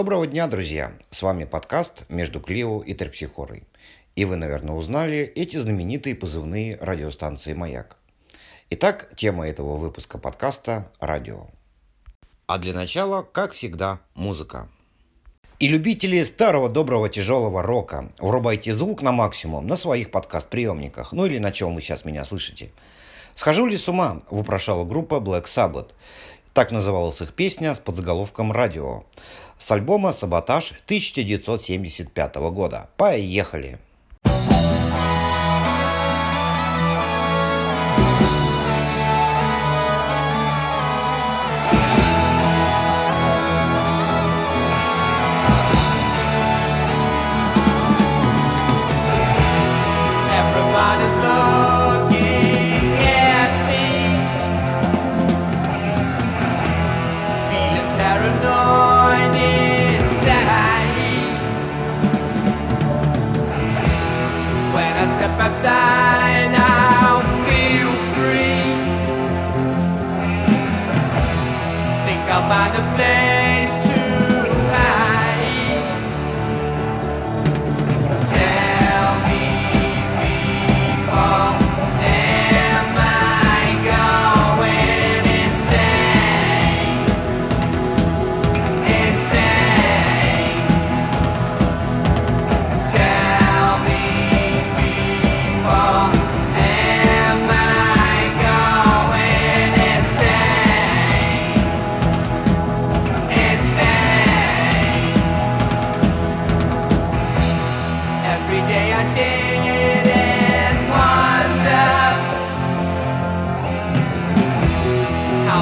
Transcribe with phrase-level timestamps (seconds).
[0.00, 0.94] Доброго дня, друзья!
[1.10, 3.64] С вами подкаст «Между Клио и Терпсихорой».
[4.16, 7.98] И вы, наверное, узнали эти знаменитые позывные радиостанции «Маяк».
[8.70, 11.48] Итак, тема этого выпуска подкаста– радио.
[12.46, 14.70] А для начала, как всегда, музыка.
[15.58, 21.36] И любители старого доброго тяжелого рока, врубайте звук на максимум на своих подкаст-приемниках, ну или
[21.36, 22.70] на чем вы сейчас меня слышите.
[23.34, 25.90] «Схожу ли с ума?»– вопрошала группа Black Sabbath.
[26.52, 29.04] Так называлась их песня с подзаголовком «Радио»
[29.58, 32.90] с альбома «Саботаж» 1975 года.
[32.96, 33.78] Поехали!
[34.24, 34.49] Everybody's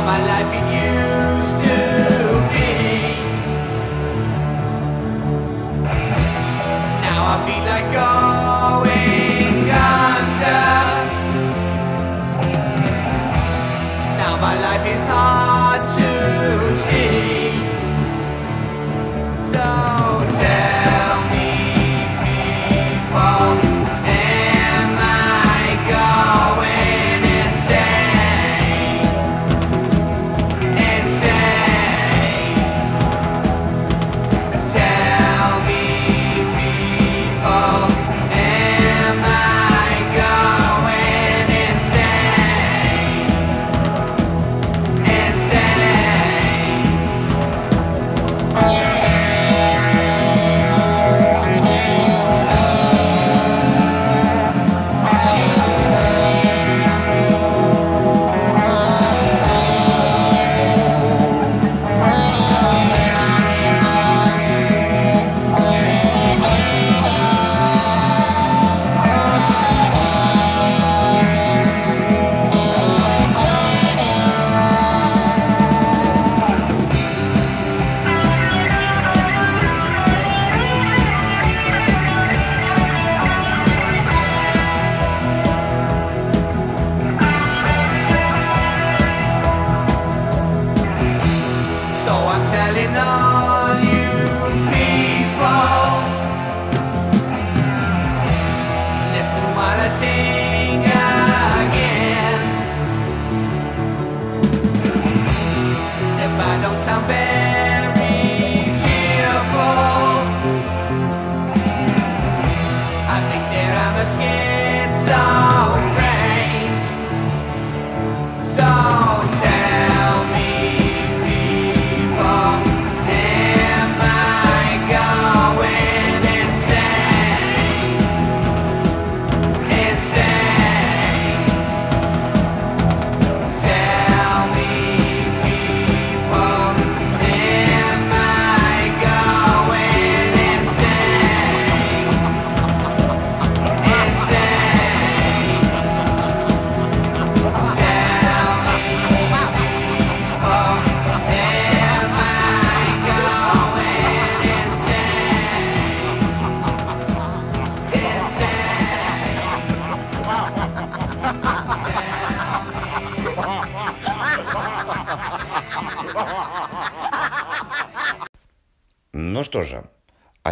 [0.08, 0.87] my life in you.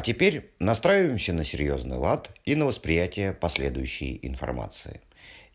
[0.06, 5.00] Теперь настраиваемся на серьезный лад и на восприятие последующей информации.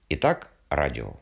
[0.10, 1.14] Итак, радио.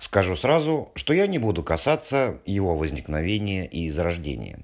[0.00, 4.60] Скажу сразу, что я не буду касаться его возникновения и зарождения.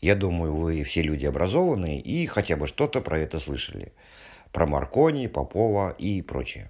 [0.00, 3.92] Я думаю, вы все люди образованные и хотя бы что-то про это слышали.
[4.50, 6.68] Про Маркони, Попова и прочее.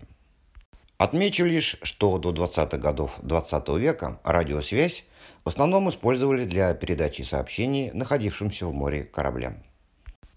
[0.99, 5.05] Отмечу лишь, что до 20-х годов 20 -го века радиосвязь
[5.45, 9.63] в основном использовали для передачи сообщений находившимся в море кораблям.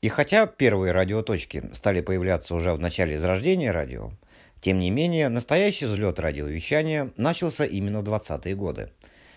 [0.03, 4.11] И хотя первые радиоточки стали появляться уже в начале зарождения радио,
[4.59, 8.89] тем не менее настоящий взлет радиовещания начался именно в 20-е годы,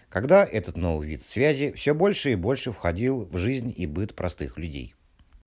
[0.09, 4.59] когда этот новый вид связи все больше и больше входил в жизнь и быт простых
[4.59, 4.97] людей.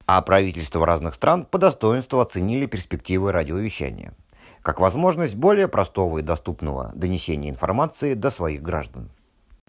[0.05, 4.13] А правительства разных стран по достоинству оценили перспективы радиовещания
[4.61, 9.09] как возможность более простого и доступного донесения информации до своих граждан.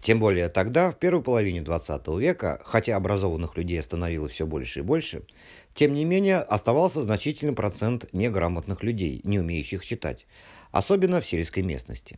[0.01, 4.83] Тем более тогда, в первой половине 20 века, хотя образованных людей становилось все больше и
[4.83, 5.23] больше,
[5.75, 10.25] тем не менее оставался значительный процент неграмотных людей, не умеющих читать,
[10.71, 12.17] особенно в сельской местности.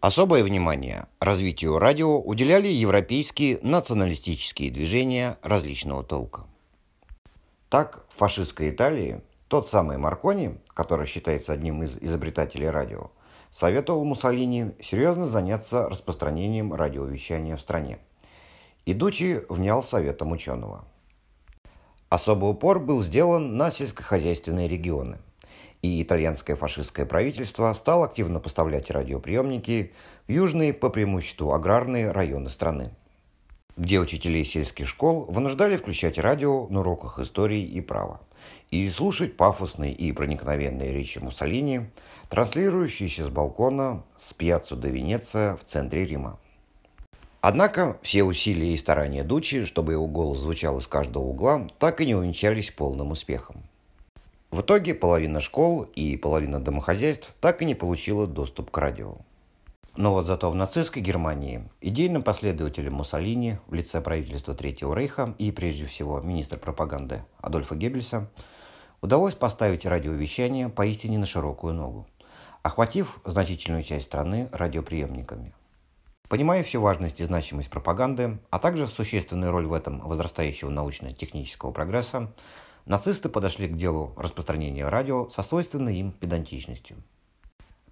[0.00, 6.44] Особое внимание развитию радио уделяли европейские националистические движения различного толка.
[7.70, 13.12] Так, в фашистской Италии тот самый Маркони, который считается одним из изобретателей радио,
[13.54, 17.98] советовал Муссолини серьезно заняться распространением радиовещания в стране.
[18.84, 20.84] Идучи внял советом ученого.
[22.08, 25.18] Особый упор был сделан на сельскохозяйственные регионы,
[25.82, 29.92] и итальянское фашистское правительство стало активно поставлять радиоприемники
[30.26, 32.90] в южные по преимуществу аграрные районы страны,
[33.76, 38.20] где учителей сельских школ вынуждали включать радио на уроках истории и права
[38.70, 41.86] и слушать пафосные и проникновенные речи Муссолини,
[42.28, 46.38] транслирующиеся с балкона с пьяццо до Венеция в центре Рима.
[47.40, 52.06] Однако все усилия и старания Дучи, чтобы его голос звучал из каждого угла, так и
[52.06, 53.62] не увенчались полным успехом.
[54.50, 59.16] В итоге половина школ и половина домохозяйств так и не получила доступ к радио.
[59.96, 65.52] Но вот зато в нацистской Германии идейным последователям Муссолини в лице правительства Третьего Рейха и
[65.52, 68.28] прежде всего министра пропаганды Адольфа Геббельса
[69.02, 72.08] удалось поставить радиовещание поистине на широкую ногу,
[72.62, 75.54] охватив значительную часть страны радиоприемниками.
[76.28, 82.32] Понимая всю важность и значимость пропаганды, а также существенную роль в этом возрастающего научно-технического прогресса,
[82.84, 86.96] нацисты подошли к делу распространения радио со свойственной им педантичностью–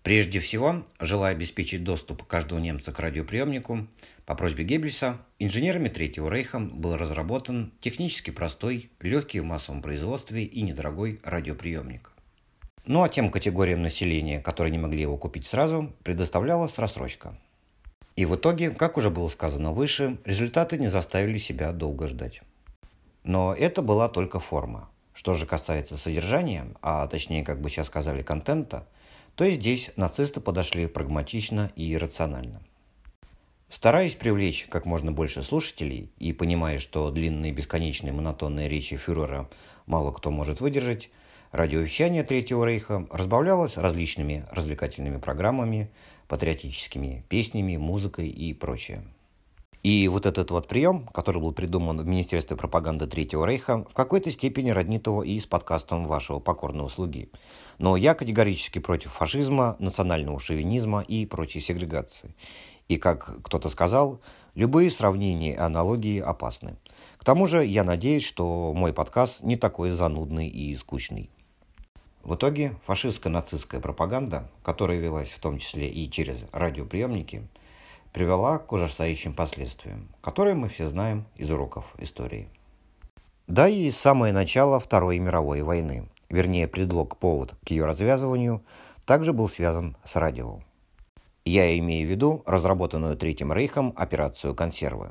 [0.03, 3.87] Прежде всего, желая обеспечить доступ каждого немца к радиоприемнику,
[4.27, 10.63] по просьбе Геббельса, инженерами Третьего Рейха был разработан технически простой, легкий в массовом производстве и
[10.63, 12.11] недорогой радиоприемник.
[12.85, 17.39] Ну а тем категориям населения, которые не могли его купить сразу, предоставлялась рассрочка.
[18.17, 22.43] И в итоге, как уже было сказано выше, результаты не заставили себя долго ждать.
[23.23, 24.89] Но это была только форма.
[25.15, 28.85] Что же касается содержания, а точнее, как бы сейчас сказали, контента–
[29.35, 32.63] то и здесь нацисты подошли прагматично и рационально.
[33.71, 39.49] Стараясь привлечь как можно больше слушателей и понимая, что длинные бесконечные монотонные речи фюрера
[39.87, 41.09] мало кто может выдержать,
[41.53, 45.91] радиовещание Третьего Рейха разбавлялось различными развлекательными программами,
[46.29, 49.03] патриотическими песнями, музыкой и прочее.
[49.83, 54.31] И вот этот вот прием, который был придуман в Министерстве пропаганды Третьего Рейха, в какой-то
[54.31, 57.31] степени роднит его и с подкастом вашего покорного слуги.
[57.79, 62.37] Но я категорически против фашизма, национального шовинизма и прочей сегрегации.
[62.89, 64.21] И, как кто-то сказал,
[64.55, 66.77] любые сравнения и аналогии опасны.
[67.17, 71.29] К тому же я надеюсь, что мой подкаст не такой занудный и скучный.
[72.23, 77.43] В итоге фашистская нацистская пропаганда, которая велась в том числе и через радиоприемники–
[78.13, 82.49] привела к ужасающим последствиям, которые мы все знаем из уроков истории.
[83.47, 88.63] Да и с самого начала Второй мировой войны, вернее предлог, повод к ее развязыванию,
[89.05, 90.61] также был связан с радио.
[91.45, 95.11] Я имею в виду разработанную Третьим Рейхом операцию «Консервы»,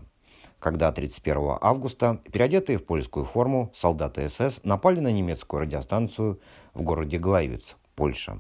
[0.60, 6.40] когда 31 августа, переодетые в польскую форму, солдаты СС напали на немецкую радиостанцию
[6.74, 8.40] в городе Глайвиц, Польша.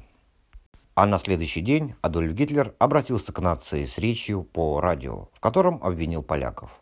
[0.94, 5.82] А на следующий день Адольф Гитлер обратился к нации с речью по радио, в котором
[5.82, 6.82] обвинил поляков.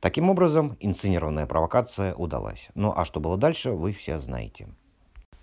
[0.00, 2.68] Таким образом, инсценированная провокация удалась.
[2.74, 4.66] Ну а что было дальше, вы все знаете.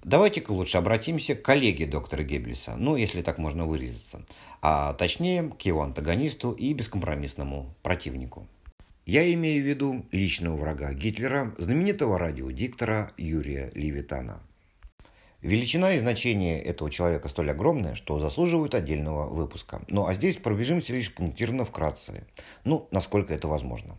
[0.03, 4.25] Давайте-ка лучше обратимся к коллеге доктора Геббельса, ну, если так можно выразиться,
[4.61, 8.45] а точнее к его антагонисту и бескомпромиссному противнику.
[9.05, 14.41] Я имею в виду личного врага Гитлера, знаменитого радиодиктора Юрия Левитана–
[15.43, 19.81] Величина и значение этого человека столь огромное, что заслуживают отдельного выпуска.
[19.89, 22.23] Ну а здесь пробежимся лишь пунктирно вкратце.
[22.63, 23.97] Ну, насколько это возможно.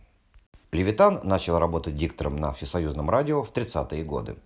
[0.71, 4.37] Левитан начал работать диктором на всесоюзном радио в 30-е годы.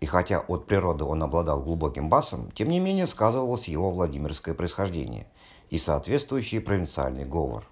[0.00, 5.28] И хотя от природы он обладал глубоким басом, тем не менее сказывалось его владимирское происхождение
[5.70, 7.68] и соответствующий провинциальный говор.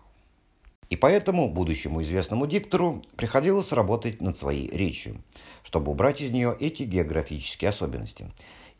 [0.91, 5.17] И поэтому будущему известному диктору приходилось работать над своей речью,
[5.65, 8.31] чтобы убрать из нее эти географические особенности.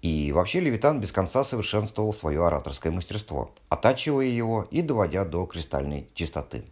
[0.03, 6.09] И вообще Левитан без конца совершенствовал свое ораторское мастерство, оттачивая его и доводя до кристальной
[6.15, 6.65] чистоты.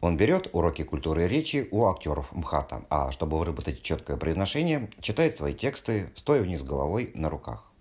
[0.00, 5.54] Он берет уроки культуры речи у актеров МХАТа, а чтобы выработать четкое произношение, читает свои
[5.54, 7.72] тексты, стоя вниз головой на руках.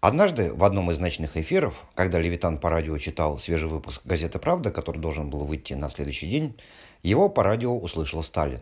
[0.00, 4.70] Однажды в одном из ночных эфиров, когда Левитан по радио читал свежий выпуск газеты «Правда»,
[4.70, 6.56] который должен был выйти на следующий день,
[7.02, 8.60] его по радио услышал Сталин.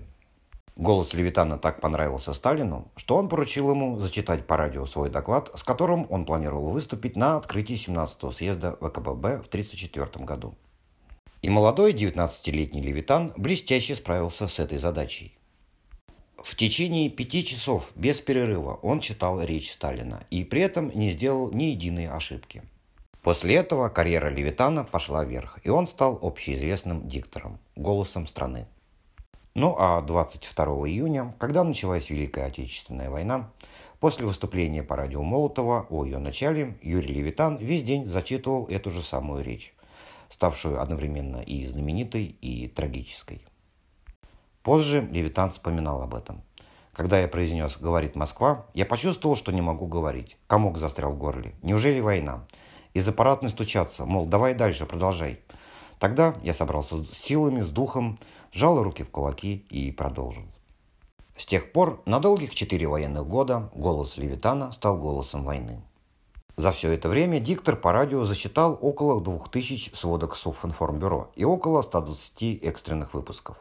[0.77, 5.63] Голос Левитана так понравился Сталину, что он поручил ему зачитать по радио свой доклад, с
[5.63, 10.55] которым он планировал выступить на открытии 17-го съезда ВКПБ в 1934 году.
[11.41, 15.39] И молодой 19-летний Левитан блестяще справился с этой задачей.
[16.37, 21.51] В течение пяти часов без перерыва он читал речь Сталина и при этом не сделал
[21.53, 22.63] ни единой ошибки.
[23.23, 28.67] После этого карьера Левитана пошла вверх, и он стал общеизвестным диктором, голосом страны.
[29.59, 33.49] Ну а 22 июня, когда началась Великая Отечественная война,
[34.01, 39.03] после выступления по радио Молотова о ее начале, Юрий Левитан весь день зачитывал эту же
[39.03, 39.73] самую речь
[40.29, 43.41] ставшую одновременно и знаменитой, и трагической.
[44.63, 46.43] Позже Левитан вспоминал об этом.
[46.93, 50.37] Когда я произнес «говорит Москва», я почувствовал, что не могу говорить.
[50.49, 51.55] Комок застрял в горле.
[51.63, 52.45] Неужели война?
[52.93, 55.41] Из аппаратной стучаться, мол, давай дальше, продолжай.
[55.99, 58.19] Тогда я собрался с силами, с духом,
[58.57, 60.45] сжал руки в кулаки и продолжил.
[61.37, 65.83] С тех пор на долгих четыре военных года голос Левитана стал голосом войны.
[66.57, 72.65] За все это время диктор по радио зачитал около 2000 сводок Софинформбюро и около 120
[72.65, 73.59] экстренных выпусков.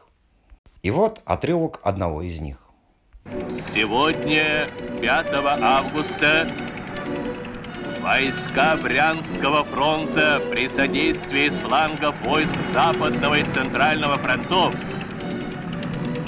[0.82, 2.62] И вот отрывок одного из них.
[3.52, 4.70] Сегодня,
[5.02, 5.26] 5
[5.60, 6.48] августа,
[8.06, 14.76] войска Брянского фронта при содействии с флангов войск Западного и Центрального фронтов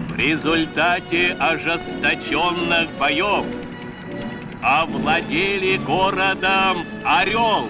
[0.08, 3.46] в результате ожесточенных боев
[4.60, 7.68] овладели городом Орел.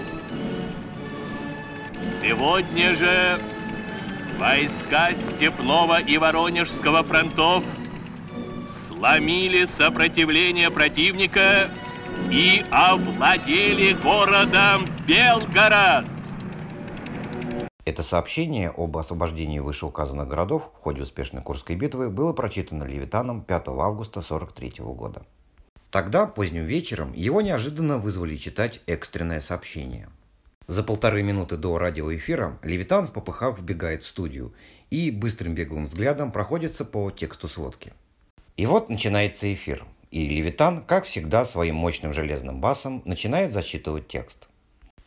[2.19, 3.39] Сегодня же
[4.39, 7.63] войска Степного и Воронежского фронтов
[8.67, 11.88] сломили сопротивление противника и
[12.71, 16.05] овладели городом Белгород.
[17.85, 23.69] Это сообщение об освобождении вышеуказанных городов в ходе успешной Курской битвы было прочитано Левитаном 5
[23.69, 25.23] августа 1943 года.
[25.89, 30.09] Тогда, поздним вечером, его неожиданно вызвали читать экстренное сообщение.
[30.67, 34.53] За полторы минуты до радиоэфира Левитан в попыхах вбегает в студию
[34.91, 37.91] и быстрым беглым взглядом проходится по тексту сводки.
[38.55, 44.49] И вот начинается эфир, и Левитан, как всегда, своим мощным железным басом начинает зачитывать текст.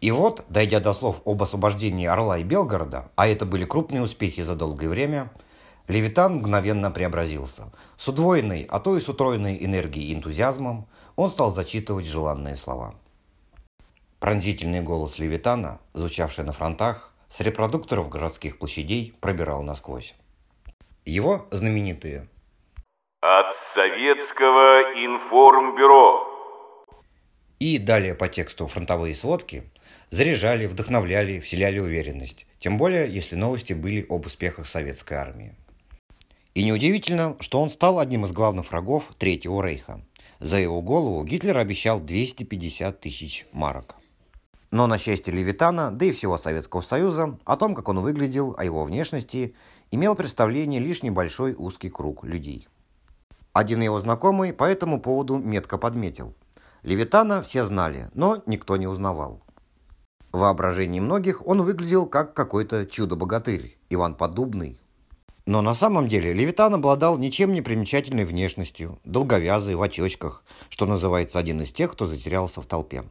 [0.01, 4.43] И вот, дойдя до слов об освобождении Орла и Белгорода, а это были крупные успехи
[4.43, 5.31] за долгое время,
[5.89, 7.73] Левитан мгновенно преобразился.
[7.97, 12.95] С удвоенной, а то и с утроенной энергией и энтузиазмом он стал зачитывать желанные слова.
[14.21, 20.15] Пронзительный голос Левитана, звучавший на фронтах, с репродукторов городских площадей пробирал насквозь.
[21.05, 22.29] Его знаменитые
[23.25, 26.27] «От Советского информбюро»
[27.61, 29.71] и далее по тексту фронтовые сводки
[30.11, 35.55] заряжали, вдохновляли, вселяли уверенность, тем более если новости были об успехах советской армии.
[36.55, 40.01] И неудивительно, что он стал одним из главных врагов Третьего Рейха.
[40.41, 43.95] За его голову Гитлер обещал 250 тысяч марок.
[44.73, 48.65] Но на счастье Левитана, да и всего Советского Союза, о том, как он выглядел, о
[48.65, 49.55] его внешности,
[49.93, 52.67] имел представление лишь небольшой узкий круг людей.
[53.53, 56.35] Один его знакомый по этому поводу метко подметил.
[56.83, 59.43] Левитана все знали, но никто не узнавал.
[60.33, 64.81] В воображении многих он выглядел как какой-то чудо-богатырь, Иван Подубный,
[65.45, 71.39] но на самом деле Левитан обладал ничем не примечательной внешностью, долговязый, в очочках, что называется
[71.39, 73.05] один из тех, кто затерялся в толпе.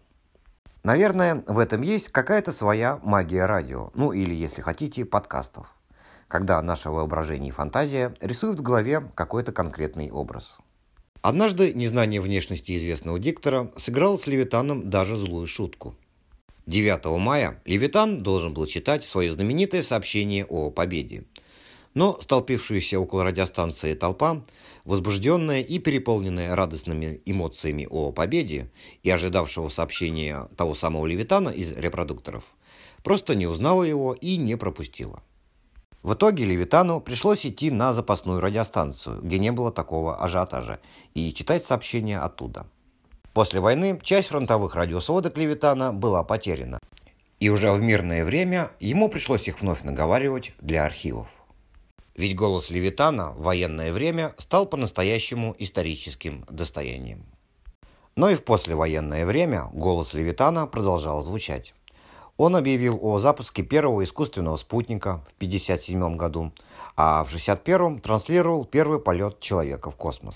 [0.83, 5.75] Наверное, в этом есть какая-то своя магия радио, ну или, если хотите, подкастов,
[6.31, 10.57] когда наше воображение и фантазия рисуют в голове какой-то конкретный образ.
[11.21, 15.93] Однажды незнание внешности известного диктора сыграло с Левитаном даже злую шутку.
[16.67, 21.25] 9 мая Левитан должен был читать свое знаменитое сообщение о победе–
[21.93, 24.43] но столпившаяся около радиостанции толпа,
[24.85, 28.71] возбужденная и переполненная радостными эмоциями о победе
[29.03, 32.45] и ожидавшего сообщения того самого Левитана из репродукторов,
[33.03, 35.21] просто не узнала его и не пропустила.
[36.03, 40.79] В итоге Левитану пришлось идти на запасную радиостанцию, где не было такого ажиотажа,
[41.13, 42.65] и читать сообщения оттуда.
[43.33, 46.79] После войны часть фронтовых радиосводок Левитана была потеряна,
[47.39, 51.27] И уже в мирное время ему пришлось их вновь наговаривать для архивов.
[52.15, 57.25] Ведь голос Левитана в военное время стал по-настоящему историческим достоянием.
[58.15, 61.73] Но и в послевоенное время голос Левитана продолжал звучать.
[62.37, 66.51] Он объявил о запуске первого искусственного спутника в 1957 году,
[66.95, 70.35] а в 1961 транслировал первый полет человека в космос.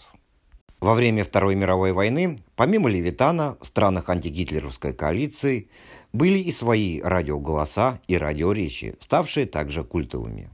[0.80, 5.70] Во время Второй мировой войны, помимо Левитана, в странах антигитлеровской коалиции
[6.14, 10.52] были и свои радиоголоса и радиоречи, ставшие также культовыми.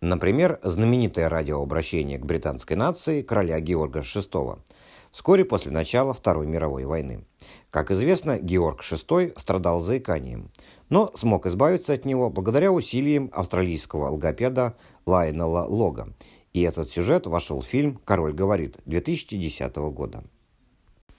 [0.00, 4.60] Например, знаменитое радиообращение к британской нации короля Георга VI
[5.10, 7.24] вскоре после начала Второй мировой войны.
[7.70, 10.50] Как известно, Георг VI страдал заиканием,
[10.88, 16.14] но смог избавиться от него благодаря усилиям австралийского логопеда Лайнела Лога
[16.52, 20.24] и этот сюжет вошел в фильм «Король говорит» 2010 года.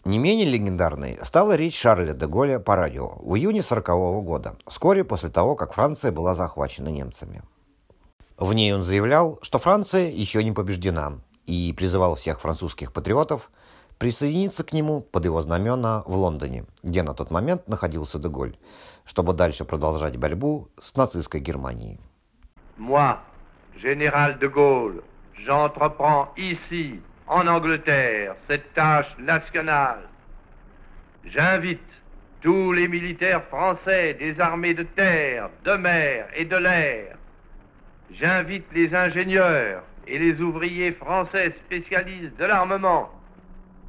[0.06, 5.04] Не менее легендарной стала речь Шарля де Голля по радио в июне 1940 года, вскоре
[5.04, 7.44] после того, как Франция была захвачена немцами.
[8.38, 13.52] В ней он заявлял, что Франция еще не побеждена, и призывал всех французских патриотов
[14.00, 18.56] присоединиться к нему под его знамена в Лондоне, где на тот момент находился Деголь,
[19.06, 22.00] чтобы дальше продолжать борьбу с нацистской Германией.
[22.78, 23.18] Moi,
[23.76, 25.04] général de Gaulle,
[25.46, 30.08] j'entreprends ici, en Angleterre, cette tâche nationale.
[31.26, 31.82] J'invite
[32.42, 37.18] tous les militaires français des armées de terre, de mer et de l'air.
[38.12, 43.10] J'invite les ingénieurs et les ouvriers français spécialistes de l'armement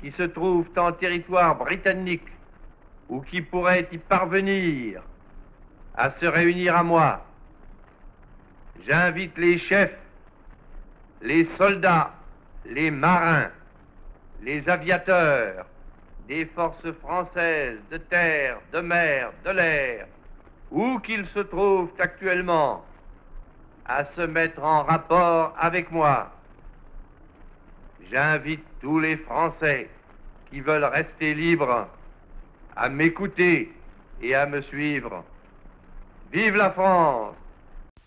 [0.01, 2.29] qui se trouvent en territoire britannique
[3.09, 5.03] ou qui pourraient y parvenir
[5.97, 7.25] à se réunir à moi.
[8.87, 9.97] J'invite les chefs
[11.23, 12.13] les soldats,
[12.65, 13.51] les marins,
[14.43, 15.67] les aviateurs
[16.29, 20.07] des forces françaises de terre, de mer, de l'air,
[20.71, 22.85] où qu'ils se trouvent actuellement,
[23.87, 26.31] à se mettre en rapport avec moi.
[28.11, 29.89] J'invite tous les Français
[30.51, 31.87] qui veulent rester libres
[32.77, 33.73] à m'écouter
[34.23, 35.25] et à me suivre.
[36.33, 37.35] Vive la France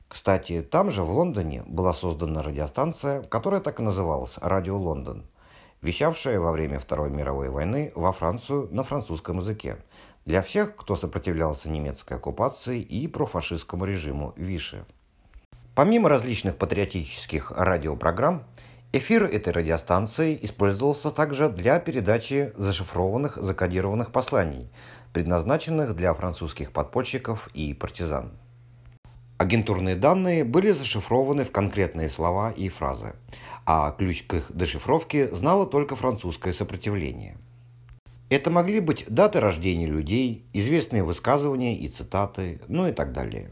[0.08, 5.26] Кстати, там же, в Лондоне, была создана радиостанция, которая так и называлась «Радио Лондон»,
[5.82, 9.78] вещавшая во время Второй мировой войны во Францию на французском языке,
[10.26, 14.86] для всех, кто сопротивлялся немецкой оккупации и профашистскому режиму Виши.
[15.74, 18.44] Помимо различных патриотических радиопрограмм,
[18.94, 24.70] эфир этой радиостанции использовался также для передачи зашифрованных закодированных посланий,
[25.12, 28.32] предназначенных для французских подпольщиков и партизан.
[29.40, 33.14] Агентурные данные были зашифрованы в конкретные слова и фразы,
[33.66, 37.38] а ключ к их дешифровке знало только французское сопротивление.
[38.30, 43.50] Это могли быть даты рождения людей, известные высказывания и цитаты, ну и так далее.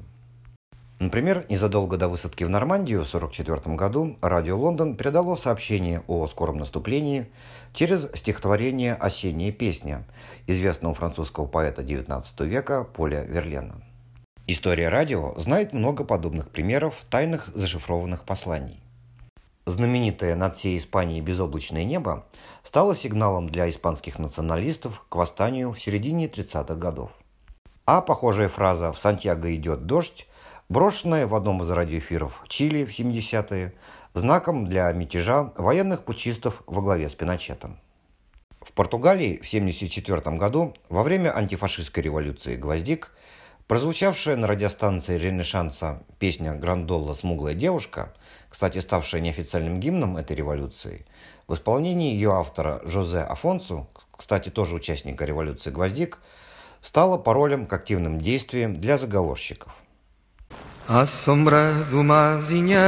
[1.02, 6.60] Например, незадолго до высадки в Нормандию в 1944 году радио Лондон передало сообщение о скором
[6.60, 7.26] наступлении
[7.74, 10.04] через стихотворение «Осенняя песня»
[10.46, 13.82] известного французского поэта XIX века Поля Верлена.
[14.46, 18.80] История радио знает много подобных примеров тайных зашифрованных посланий.
[19.66, 22.28] Знаменитое над всей Испанией безоблачное небо
[22.64, 27.18] стало сигналом для испанских националистов к восстанию в середине 30-х годов.
[27.88, 30.28] А похожая фраза «В Сантьяго идет дождь»,
[30.72, 33.74] брошенная в одном из радиоэфиров Чили в 70-е,
[34.14, 37.78] знаком для мятежа военных путчистов во главе с Пиночетом.
[38.62, 43.12] В Португалии в 1974 году во время антифашистской революции «Гвоздик»
[43.68, 47.14] Прозвучавшая на радиостанции Ренешанса песня «Грандолла.
[47.14, 48.14] Смуглая девушка»,
[48.50, 51.06] кстати, ставшая неофициальным гимном этой революции,
[51.48, 56.20] в исполнении ее автора Жозе Афонсу, кстати, тоже участника революции «Гвоздик»,
[56.82, 59.84] стала паролем к активным действиям для заговорщиков.
[60.88, 62.80] À sombra de uma azinheira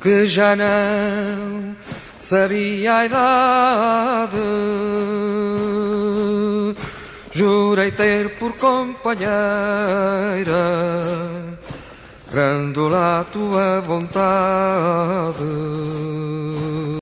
[0.00, 1.76] que já não
[2.18, 4.36] sabia a idade
[7.32, 9.30] Jurei ter por companheira
[12.32, 15.44] Грандула tua vontade.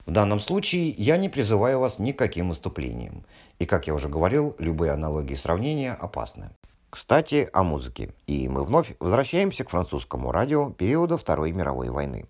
[0.06, 3.24] В данном случае я не призываю вас ни к каким выступлениям.
[3.58, 6.50] И, как я уже говорил, любые аналогии и сравнения опасны.
[6.90, 8.14] Кстати, о музыке.
[8.26, 12.26] И мы вновь возвращаемся к французскому радио периода Второй мировой войны.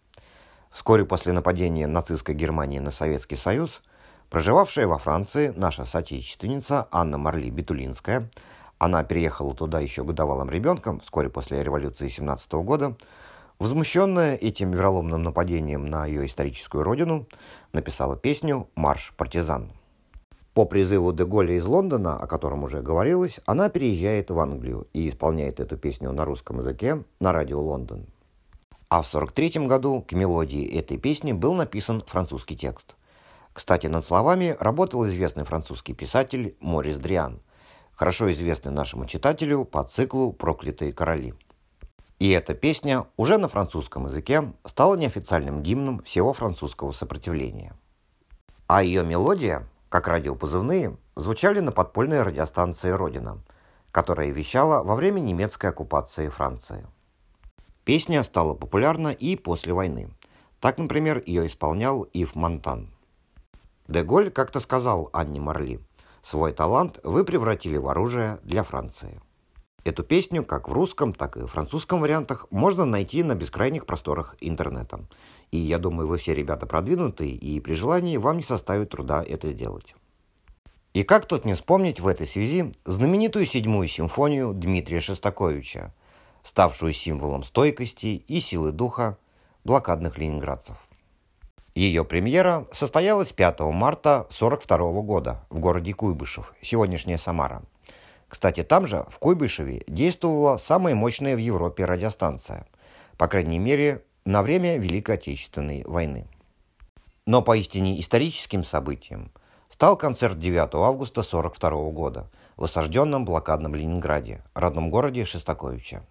[0.71, 3.83] Вскоре после нападения нацистской Германии на Советский Союз–
[4.31, 8.29] Проживавшая во Франции наша соотечественница Анна Марли Бетулинская,
[8.77, 12.95] она переехала туда еще годовалым ребенком, вскоре после революции 17 года,
[13.59, 17.27] возмущенная этим вероломным нападением на ее историческую родину,
[17.73, 19.73] написала песню «Марш партизан».
[20.59, 25.61] По призыву Деголя из Лондона, о котором уже говорилось, она переезжает в Англию и исполняет
[25.61, 28.07] эту песню на русском языке на радио Лондон.
[28.89, 32.97] А в 1943 году к мелодии этой песни был написан французский текст.
[33.53, 37.39] Кстати, над словами работал известный французский писатель Морис Дриан,
[37.93, 41.35] хорошо известный нашему читателю по циклу «Проклятые короли».
[42.19, 47.77] И эта песня уже на французском языке стала неофициальным гимном всего французского сопротивления.
[48.67, 53.39] А ее мелодия, как радиопозывные, звучали на подпольной радиостанции «Родина»,
[53.91, 56.87] которая вещала во время немецкой оккупации Франции.
[57.85, 60.11] Песня стала популярна и после войны.
[60.61, 62.91] Так, например, ее исполнял Ив Монтан.
[63.87, 65.81] Деголь как-то сказал Анне Марли,
[66.23, 69.21] «Свой талант вы превратили в оружие для Франции».
[69.85, 74.37] Эту песню как в русском, так и в французском вариантах можно найти на бескрайних просторах
[74.41, 75.01] интернета.
[75.51, 79.49] И я думаю, вы все ребята продвинутые, и при желании вам не составит труда это
[79.51, 79.95] сделать.
[80.95, 85.95] И как тут не вспомнить в этой связи знаменитую седьмую симфонию Дмитрия Шостаковича,
[86.43, 89.17] ставшую символом стойкости и силы духа
[89.65, 90.77] блокадных ленинградцев.
[91.75, 97.63] Ее премьера состоялась 5 марта 1942 года в городе Куйбышев, сегодняшняя Самара.
[98.29, 102.67] Кстати, там же, в Куйбышеве, действовала самая мощная в Европе радиостанция,
[103.17, 106.27] по крайней мере, на время Великой Отечественной войны.
[107.27, 109.31] Но поистине историческим событием
[109.71, 116.05] стал концерт 9 августа 1942 года в осажденном блокадном Ленинграде, родном городе Шестаковича.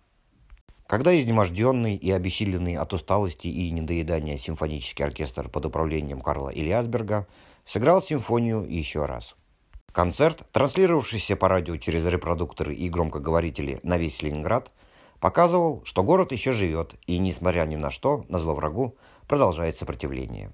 [0.87, 7.27] Когда изнеможденный и обессиленный от усталости и недоедания симфонический оркестр под управлением Карла Ильясберга
[7.65, 9.35] сыграл симфонию еще раз.
[9.97, 14.71] Концерт, транслировавшийся по радио через репродукторы и громкоговорители на весь Ленинград,
[15.19, 18.95] показывал, что город еще живет и, несмотря ни на что, на зло врагу,
[19.27, 20.51] продолжает сопротивление.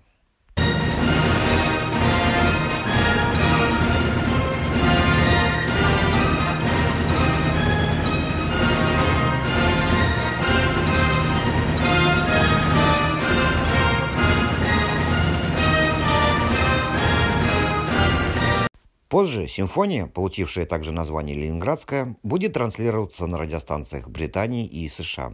[19.13, 25.33] Позже симфония, получившая также название «Ленинградская», будет транслироваться на радиостанциях Британии и США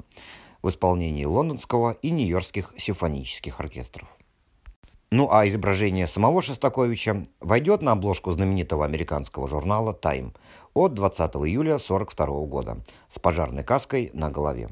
[0.61, 4.09] в исполнении лондонского и нью-йоркских симфонических оркестров.
[5.11, 10.33] Ну а изображение самого Шостаковича войдет на обложку знаменитого американского журнала «Тайм»
[10.73, 12.77] от 20 июля 1942 года
[13.09, 14.67] с пожарной каской на голове.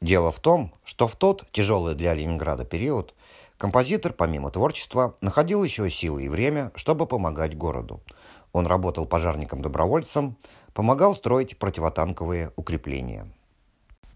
[0.00, 3.14] Дело в том, что в тот тяжелый для Ленинграда период
[3.56, 8.00] композитор, помимо творчества, находил еще силы и время, чтобы помогать городу–
[8.56, 10.38] он работал пожарником-добровольцем,
[10.72, 13.28] помогал строить противотанковые укрепления.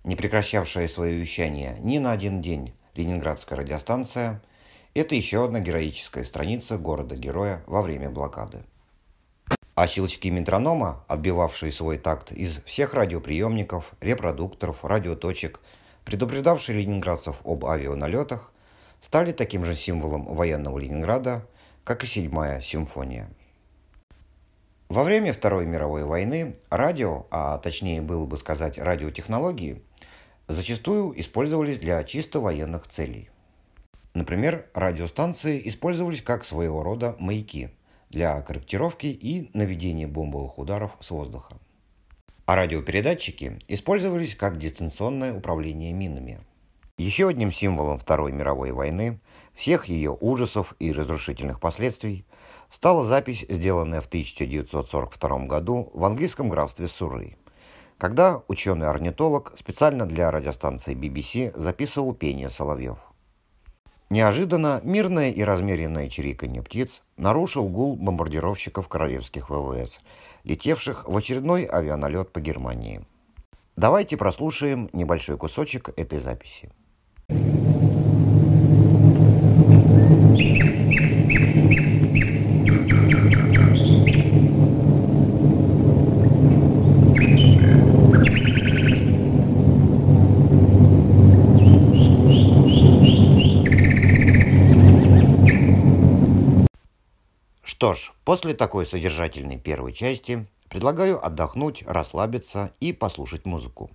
[0.02, 4.40] Не прекращавшая свое вещание ни на один день Ленинградская радиостанция–
[4.94, 8.62] это еще одна героическая страница города-героя во время блокады.
[9.74, 15.60] А щелчки метронома, отбивавшие свой такт из всех радиоприемников, репродукторов, радиоточек,
[16.06, 18.54] предупреждавшие ленинградцев об авианалетах,
[19.02, 21.46] стали таким же символом военного Ленинграда,
[21.84, 23.28] как и седьмая симфония.
[24.90, 29.84] Во время Второй мировой войны радио, а точнее было бы сказать радиотехнологии,
[30.48, 33.30] зачастую использовались для чисто военных целей.
[34.14, 37.70] Например, радиостанции использовались как своего рода маяки
[38.08, 41.56] для корректировки и наведения бомбовых ударов с воздуха.
[42.46, 46.40] А радиопередатчики использовались как дистанционное управление минами.
[46.98, 49.20] Еще одним символом Второй мировой войны,
[49.54, 52.24] всех ее ужасов и разрушительных последствий–
[52.70, 57.36] стала запись, сделанная в 1942 году в английском графстве Суррей,
[57.98, 62.98] когда ученый-орнитолог специально для радиостанции BBC записывал пение соловьев.
[64.08, 70.00] Неожиданно мирное и размеренное чириканье птиц нарушил гул бомбардировщиков королевских ВВС,
[70.42, 73.04] летевших в очередной авианалет по Германии.
[73.76, 76.72] Давайте прослушаем небольшой кусочек этой записи.
[97.80, 103.90] Что ж, после такой содержательной первой части предлагаю отдохнуть, расслабиться и послушать музыку.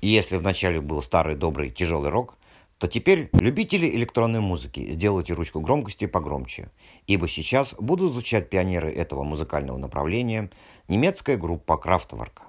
[0.00, 2.38] И если вначале был старый добрый тяжелый рок,
[2.78, 6.70] то теперь любители электронной музыки сделайте ручку громкости погромче,
[7.06, 10.48] ибо сейчас будут звучать пионеры этого музыкального направления,
[10.88, 12.40] немецкая группа Kraftwerk.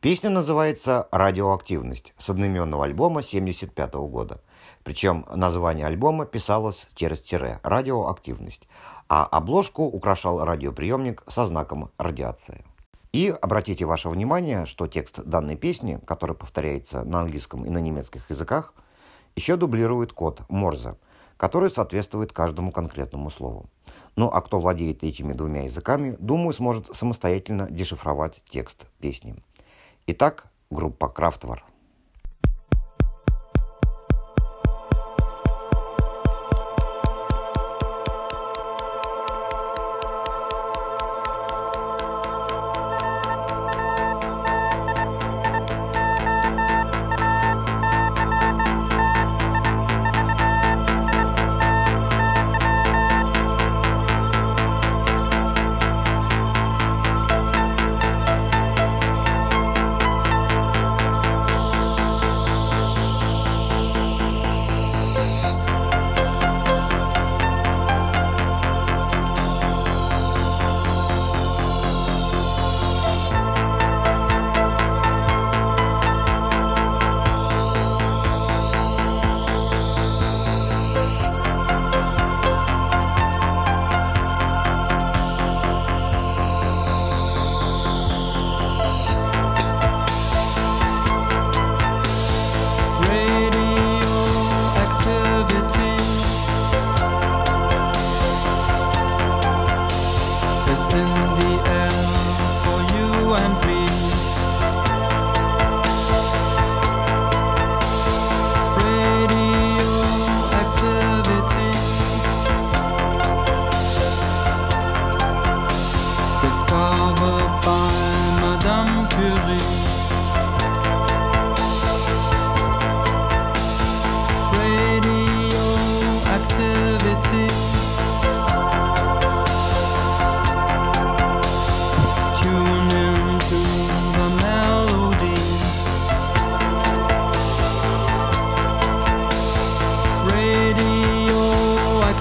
[0.00, 4.40] Песня называется «Радиоактивность» с одноименного альбома 1975 года.
[4.84, 8.68] Причем название альбома писалось через тире «Радиоактивность»,
[9.08, 12.64] а обложку украшал радиоприемник со знаком радиация.
[13.12, 18.28] И обратите ваше внимание, что текст данной песни, который повторяется на английском и на немецких
[18.30, 18.74] языках,
[19.36, 20.96] еще дублирует код Морзе,
[21.36, 23.70] который соответствует каждому конкретному слову.
[24.16, 29.36] Ну а кто владеет этими двумя языками, думаю, сможет самостоятельно дешифровать текст песни.
[30.06, 31.64] Итак, группа Крафтвар.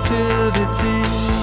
[0.06, 1.35] Activity.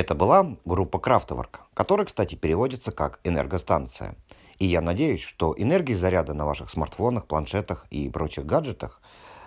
[0.00, 4.16] Это была группа Крафтворк, которая, кстати, переводится как «энергостанция».
[4.58, 9.02] И я надеюсь, что энергии заряда на ваших смартфонах, планшетах и прочих гаджетах,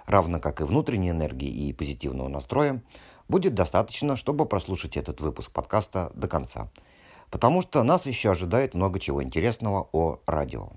[0.06, 2.84] равно как и внутренней энергии и позитивного настроя,
[3.28, 6.70] будет достаточно, чтобы прослушать этот выпуск подкаста до конца.
[7.32, 10.74] Потому что нас еще ожидает много чего интересного о радио.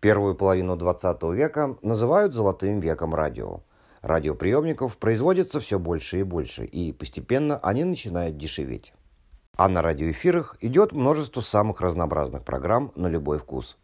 [0.00, 3.62] Первую половину 20 века называют «золотым веком радио».
[4.02, 8.92] Радиоприемников производится все больше и больше, и постепенно они начинают дешеветь.
[9.58, 13.76] А на радиоэфирах идет множество самых разнообразных программ на любой вкус.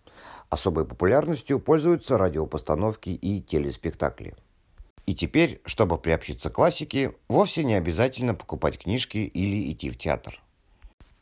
[0.48, 4.36] Особой популярностью пользуются радиопостановки и телеспектакли.
[5.06, 10.40] И теперь, чтобы приобщиться к классике, вовсе не обязательно покупать книжки или идти в театр.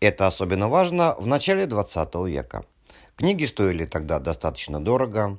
[0.01, 2.67] Это особенно важно в начале 20 века.
[3.17, 5.39] Книги стоили тогда достаточно дорого,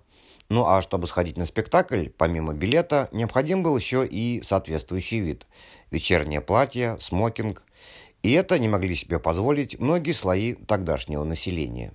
[0.49, 5.45] ну а чтобы сходить на спектакль, помимо билета, необходим был еще и соответствующий вид.
[5.91, 7.63] Вечернее платье, смокинг.
[8.23, 11.93] И это не могли себе позволить многие слои тогдашнего населения.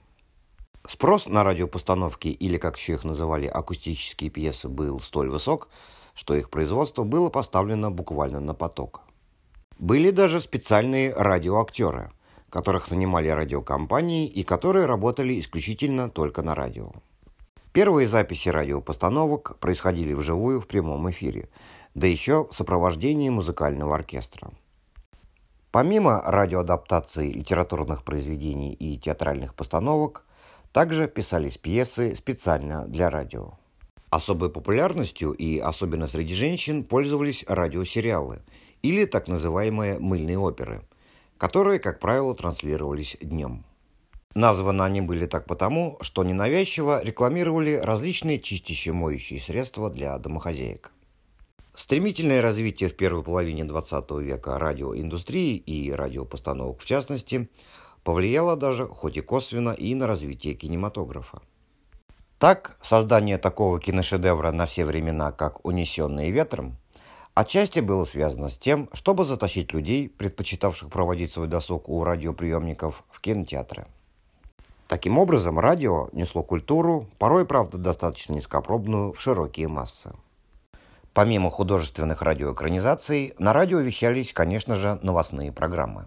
[0.86, 5.70] Спрос на радиопостановки, или как еще их называли, акустические пьесы, был столь высок,
[6.14, 9.00] что их производство было поставлено буквально на поток.
[9.78, 12.10] Были даже специальные радиоактеры,
[12.50, 16.92] которых нанимали радиокомпании и которые работали исключительно только на радио.
[17.72, 21.48] Первые записи радиопостановок происходили вживую в прямом эфире,
[21.94, 24.50] да еще в сопровождении музыкального оркестра.
[25.70, 30.24] Помимо радиоадаптации литературных произведений и театральных постановок,
[30.72, 33.52] также писались пьесы специально для радио.
[34.08, 38.40] Особой популярностью и особенно среди женщин пользовались радиосериалы
[38.80, 40.82] или так называемые мыльные оперы,
[41.36, 43.64] которые, как правило, транслировались днем.
[44.34, 50.92] Названы они были так потому, что ненавязчиво рекламировали различные чистящие моющие средства для домохозяек.
[51.78, 57.48] Стремительное развитие в первой половине 20 века радиоиндустрии и радиопостановок в частности
[58.02, 61.40] повлияло даже, хоть и косвенно, и на развитие кинематографа.
[62.40, 66.76] Так, создание такого киношедевра на все времена, как «Унесенные ветром»,
[67.34, 73.20] отчасти было связано с тем, чтобы затащить людей, предпочитавших проводить свой досуг у радиоприемников, в
[73.20, 73.86] кинотеатры.
[74.88, 80.10] Таким образом, радио несло культуру, порой, правда, достаточно низкопробную, в широкие массы.
[81.18, 86.06] Помимо художественных радиоэкранизаций, на радио вещались, конечно же, новостные программы,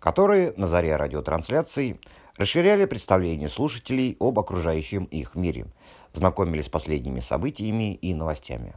[0.00, 2.00] которые на заре радиотрансляций
[2.36, 5.66] расширяли представление слушателей об окружающем их мире,
[6.12, 8.74] знакомились с последними событиями и новостями.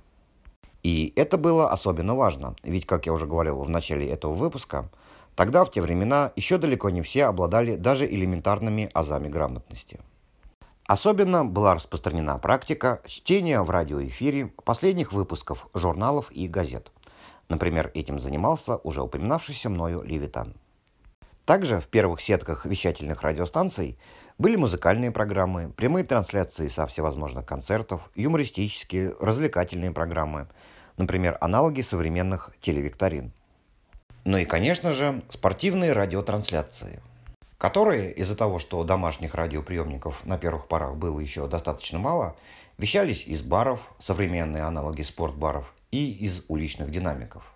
[0.83, 4.91] И это было особенно важно, ведь, как я уже говорил в начале этого выпуска–
[5.35, 9.99] Тогда, в те времена, еще далеко не все обладали даже элементарными азами грамотности.
[10.85, 16.91] Особенно была распространена практика чтения в радиоэфире последних выпусков журналов и газет.
[17.49, 20.55] Например, этим занимался уже упоминавшийся мною Левитан.
[21.45, 23.97] Также в первых сетках вещательных радиостанций
[24.37, 30.47] были музыкальные программы, прямые трансляции со всевозможных концертов, юмористические, развлекательные программы,
[30.97, 33.31] например, аналоги современных телевикторин–
[34.25, 37.01] ну и, конечно же, спортивные радиотрансляции,
[37.63, 42.35] которые из-за того, что домашних радиоприемников на первых порах было еще достаточно мало,
[42.77, 47.53] вещались из баров, современные аналоги спортбаров, и из уличных динамиков.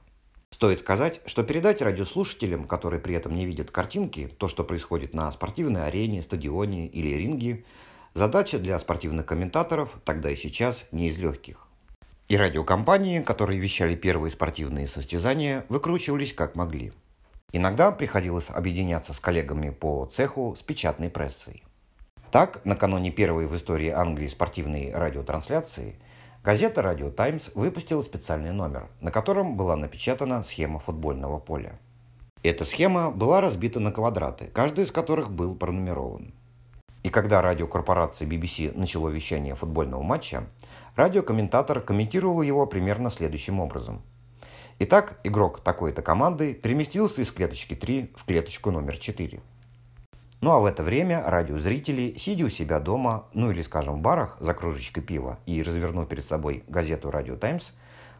[0.52, 5.30] Стоит сказать, что передать радиослушателям, которые при этом не видят картинки, то, что происходит на
[5.30, 7.66] спортивной арене, стадионе или ринге,
[8.14, 11.68] задача для спортивных комментаторов тогда и сейчас не из легких.
[12.30, 16.94] И радиокомпании, которые вещали первые спортивные состязания, выкручивались как могли.
[17.54, 21.64] Иногда приходилось объединяться с коллегами по цеху с печатной прессой.
[22.30, 25.96] Так, накануне первой в истории Англии спортивной радиотрансляции,
[26.44, 31.80] газета «Радио Таймс» выпустила специальный номер, на котором была напечатана схема футбольного поля.
[32.44, 36.34] Эта схема была разбита на квадраты, каждый из которых был пронумерован.
[37.04, 40.44] И когда радиокорпорация BBC начало вещание футбольного матча,
[40.98, 44.02] Радиокомментатор комментировал его примерно следующим образом.
[44.80, 49.42] Итак, игрок такой-то команды переместился из клеточки 3 в клеточку номер 4.
[50.40, 54.38] Ну а в это время радиозрители, сидя у себя дома, ну или, скажем, в барах
[54.40, 57.72] за кружечкой пива и развернув перед собой газету «Радио Таймс»,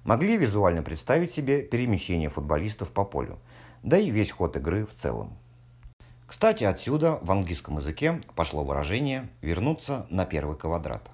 [0.04, 3.38] могли визуально представить себе перемещение футболистов по полю,
[3.84, 5.38] да и весь ход игры в целом.
[6.26, 11.08] Кстати, отсюда в английском языке пошло выражение «вернуться на первый квадрат»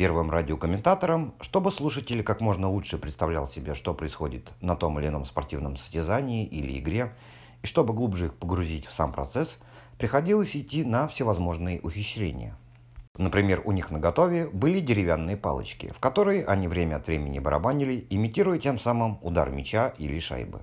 [0.00, 5.26] первым радиокомментатором, чтобы слушатель как можно лучше представлял себе, что происходит на том или ином
[5.26, 7.12] спортивном состязании или игре,
[7.62, 9.58] и чтобы глубже их погрузить в сам процесс,
[9.98, 12.56] приходилось идти на всевозможные ухищрения.
[13.18, 18.06] Например, у них на готове были деревянные палочки, в которые они время от времени барабанили,
[18.08, 20.62] имитируя тем самым удар мяча или шайбы.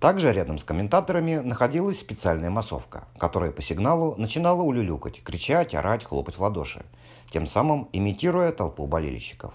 [0.00, 6.36] Также рядом с комментаторами находилась специальная массовка, которая по сигналу начинала улюлюкать, кричать, орать, хлопать
[6.36, 6.84] в ладоши,
[7.30, 9.54] тем самым имитируя толпу болельщиков.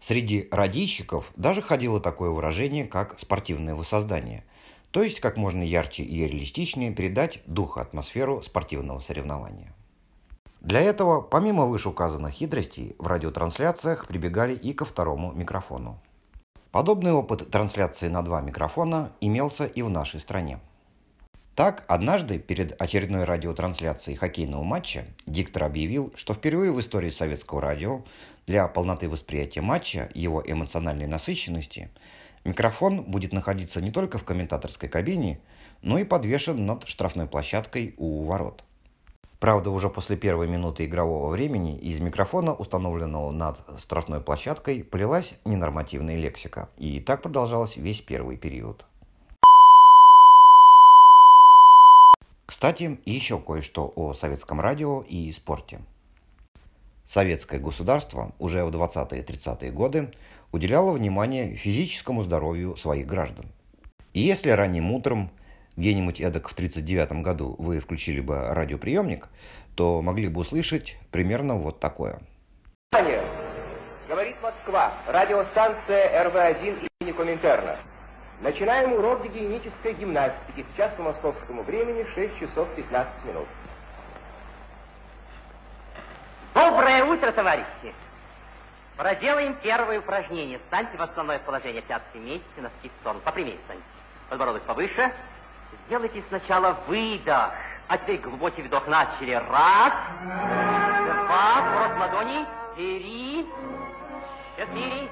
[0.00, 4.44] Среди радищиков даже ходило такое выражение, как «спортивное воссоздание»,
[4.90, 9.72] то есть как можно ярче и реалистичнее передать дух и атмосферу спортивного соревнования.
[10.60, 16.00] Для этого, помимо вышеуказанных хитростей, в радиотрансляциях прибегали и ко второму микрофону.
[16.70, 20.60] Подобный опыт трансляции на два микрофона имелся и в нашей стране.
[21.54, 28.02] Так, однажды перед очередной радиотрансляцией хоккейного матча диктор объявил, что впервые в истории советского радио
[28.46, 31.90] для полноты восприятия матча и его эмоциональной насыщенности
[32.44, 35.40] микрофон будет находиться не только в комментаторской кабине,
[35.82, 38.64] но и подвешен над штрафной площадкой у ворот.
[39.40, 46.16] Правда, уже после первой минуты игрового времени из микрофона, установленного над штрафной площадкой, полилась ненормативная
[46.16, 46.68] лексика.
[46.76, 48.84] И так продолжалось весь первый период.
[52.50, 55.78] Кстати, еще кое-что о советском радио и спорте.
[57.06, 60.12] Советское государство уже в 20-30-е годы
[60.50, 63.46] уделяло внимание физическому здоровью своих граждан.
[64.14, 65.30] И если ранним утром
[65.76, 69.28] где-нибудь эдак в 1939 году вы включили бы радиоприемник,
[69.76, 72.18] то могли бы услышать примерно вот такое.
[74.08, 77.78] Говорит Москва, радиостанция РВ-1 имени Коминтерна.
[78.40, 80.64] Начинаем урок гигиенической гимнастики.
[80.72, 83.46] Сейчас по московскому времени 6 часов 15 минут.
[86.54, 87.94] Доброе утро, товарищи!
[88.96, 90.58] Проделаем первое упражнение.
[90.58, 91.82] Встаньте в основное положение.
[91.82, 93.20] Пятки вместе, носки в сторону.
[93.20, 93.84] Попрямее встаньте.
[94.30, 95.12] Подбородок повыше.
[95.86, 97.52] Сделайте сначала выдох.
[97.88, 98.86] А теперь глубокий вдох.
[98.86, 99.32] Начали.
[99.32, 99.92] Раз,
[100.24, 103.46] два, рот ладони, три,
[104.56, 105.08] четыре.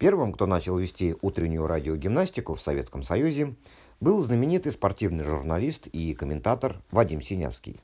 [0.00, 3.54] Первым, кто начал вести утреннюю радиогимнастику в Советском Союзе,
[4.00, 7.82] был знаменитый спортивный журналист и комментатор Вадим Синявский.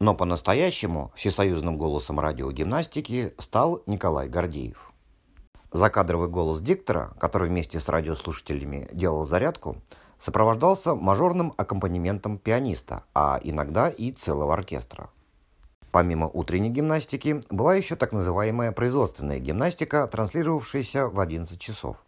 [0.00, 4.92] Но по-настоящему всесоюзным голосом радиогимнастики стал Николай Гордеев.
[5.72, 9.76] Закадровый голос диктора, который вместе с радиослушателями делал зарядку,
[10.18, 15.10] сопровождался мажорным аккомпанементом пианиста, а иногда и целого оркестра.
[15.92, 22.02] Помимо утренней гимнастики, была еще так называемая производственная гимнастика, транслировавшаяся в 11 часов,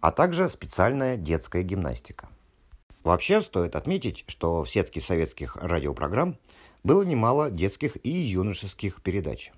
[0.00, 2.28] а также специальная детская гимнастика.
[3.04, 6.38] Вообще стоит отметить, что в сетке советских радиопрограмм
[6.82, 9.52] было немало детских и юношеских передач.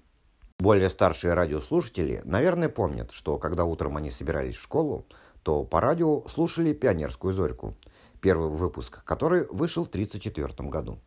[0.59, 5.07] Более старшие радиослушатели, наверное, помнят, что когда утром они собирались в школу,
[5.43, 7.75] то по радио слушали «Пионерскую зорьку»,
[8.21, 10.99] первый выпуск который вышел в 1934 году.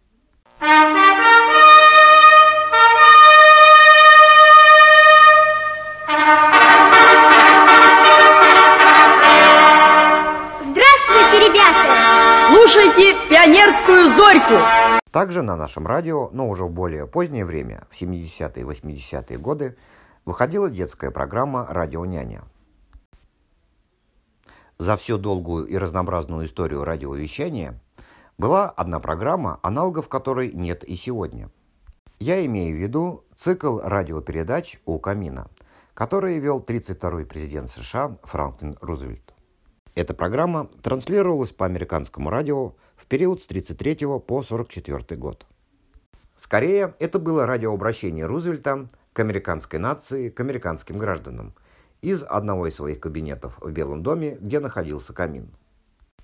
[13.76, 15.02] «Пионерскую зорьку».
[15.12, 19.76] Также на нашем радио, но уже в более позднее время, в 70-е и 80-е годы,
[20.24, 22.44] выходила детская программа «Радио няня».
[24.78, 27.80] За всю долгую и разнообразную историю радиовещания
[28.38, 31.50] была одна программа, аналогов которой нет и сегодня.
[32.20, 35.48] Я имею в виду цикл радиопередач «У камина»,
[35.94, 39.35] который вел 32-й президент США Франклин Рузвельт.
[39.96, 45.46] Эта программа транслировалась по американскому радио в период с 33 по 44 год.
[46.36, 51.56] Скорее, это было радиообращение Рузвельта к американской нации, к американским гражданам
[52.02, 55.50] из одного из своих кабинетов в Белом доме, где находился камин.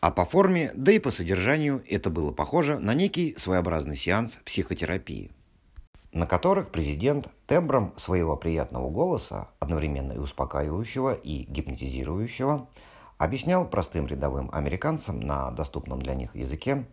[0.01, 5.32] А по форме, да и по содержанию это было похоже на некий своеобразный сеанс психотерапии,
[6.11, 12.67] на которых президент тембром своего приятного голоса, одновременно и успокаивающего, и гипнотизирующего,
[13.22, 16.86] объяснял простым рядовым американцам на доступном для них языке,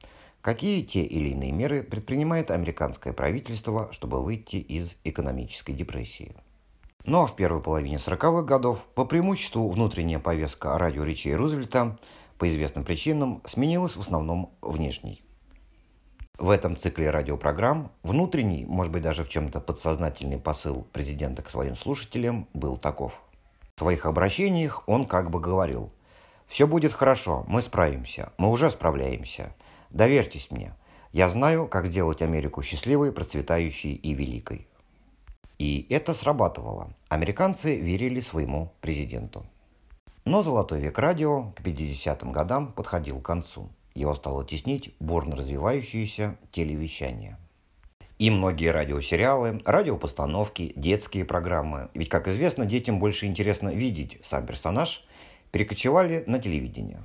[0.42, 6.36] какие те или иные меры предпринимает американское правительство, чтобы выйти из экономической депрессии.
[7.04, 11.96] Но в первой половине 40-х годов по преимуществу внутренняя повестка радиоречей Рузвельта
[12.36, 15.22] по известным причинам сменилась в основном внешней.
[16.36, 21.74] В этом цикле радиопрограмм внутренний, может быть даже в чем-то подсознательный посыл президента к своим
[21.74, 23.22] слушателям был таков.
[23.76, 25.90] В своих обращениях он как бы говорил–
[26.48, 29.54] все будет хорошо, мы справимся, мы уже справляемся.
[29.90, 30.74] Доверьтесь мне.
[31.12, 34.66] Я знаю, как сделать Америку счастливой, процветающей и великой.
[35.58, 36.92] И это срабатывало.
[37.08, 39.44] Американцы верили своему президенту.
[40.24, 43.68] Но золотой век радио к 50-м годам подходил к концу.
[43.94, 47.36] Его стало теснить бурно развивающееся телевещание.
[48.18, 55.06] И многие радиосериалы, радиопостановки, детские программы, ведь, как известно, детям больше интересно видеть сам персонаж,
[55.50, 57.02] перекочевали на телевидение.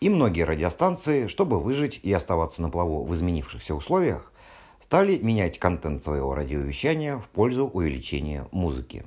[0.00, 4.32] И многие радиостанции, чтобы выжить и оставаться на плаву в изменившихся условиях,
[4.80, 9.04] стали менять контент своего радиовещания в пользу увеличения музыки.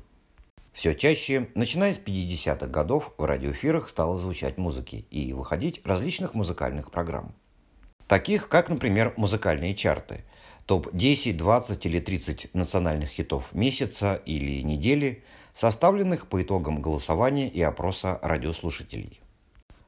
[0.74, 6.92] Все чаще, начиная с 50-х годов, в радиоэфирах стало звучать музыки и выходить различных музыкальных
[6.92, 7.34] программ.
[8.08, 10.24] Таких, как, например, музыкальные чарты,
[10.66, 18.20] топ-10, 20 или 30 национальных хитов месяца или недели, составленных по итогам голосования и опроса
[18.22, 19.22] радиослушателей.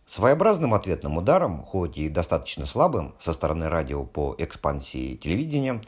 [0.08, 5.82] Своеобразным ответным ударом, хоть и достаточно слабым со стороны радио по экспансии телевидения,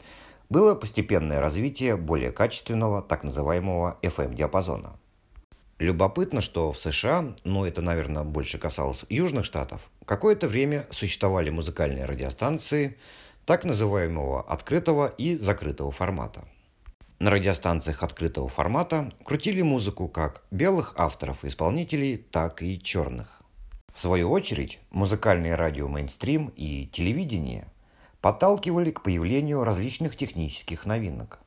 [0.48, 4.96] было постепенное развитие более качественного так называемого FM-диапазона.
[5.78, 12.06] Любопытно, что в США, но это, наверное, больше касалось южных штатов, какое-то время существовали музыкальные
[12.06, 12.96] радиостанции
[13.44, 16.44] так называемого открытого и закрытого формата.
[17.18, 23.40] На радиостанциях открытого формата крутили музыку как белых авторов и исполнителей, так и черных.
[23.94, 27.68] В свою очередь, музыкальные радио мейнстрим и телевидение
[28.20, 31.38] подталкивали к появлению различных технических новинок.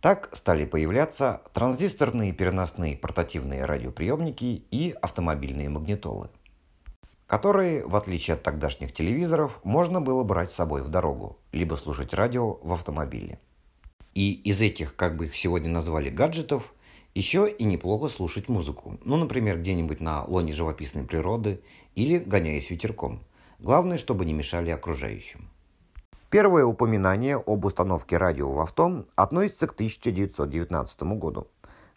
[0.00, 6.28] Так стали появляться транзисторные переносные портативные радиоприемники и автомобильные магнитолы,
[7.26, 12.14] которые, в отличие от тогдашних телевизоров, можно было брать с собой в дорогу, либо слушать
[12.14, 13.40] радио в автомобиле.
[14.14, 16.74] И из этих, как бы их сегодня назвали, гаджетов,
[17.14, 18.98] еще и неплохо слушать музыку.
[19.04, 21.60] Ну, например, где-нибудь на лоне живописной природы
[21.94, 23.22] или гоняясь ветерком.
[23.58, 25.48] Главное, чтобы не мешали окружающим.
[26.30, 31.48] Первое упоминание об установке радио в авто относится к 1919 году,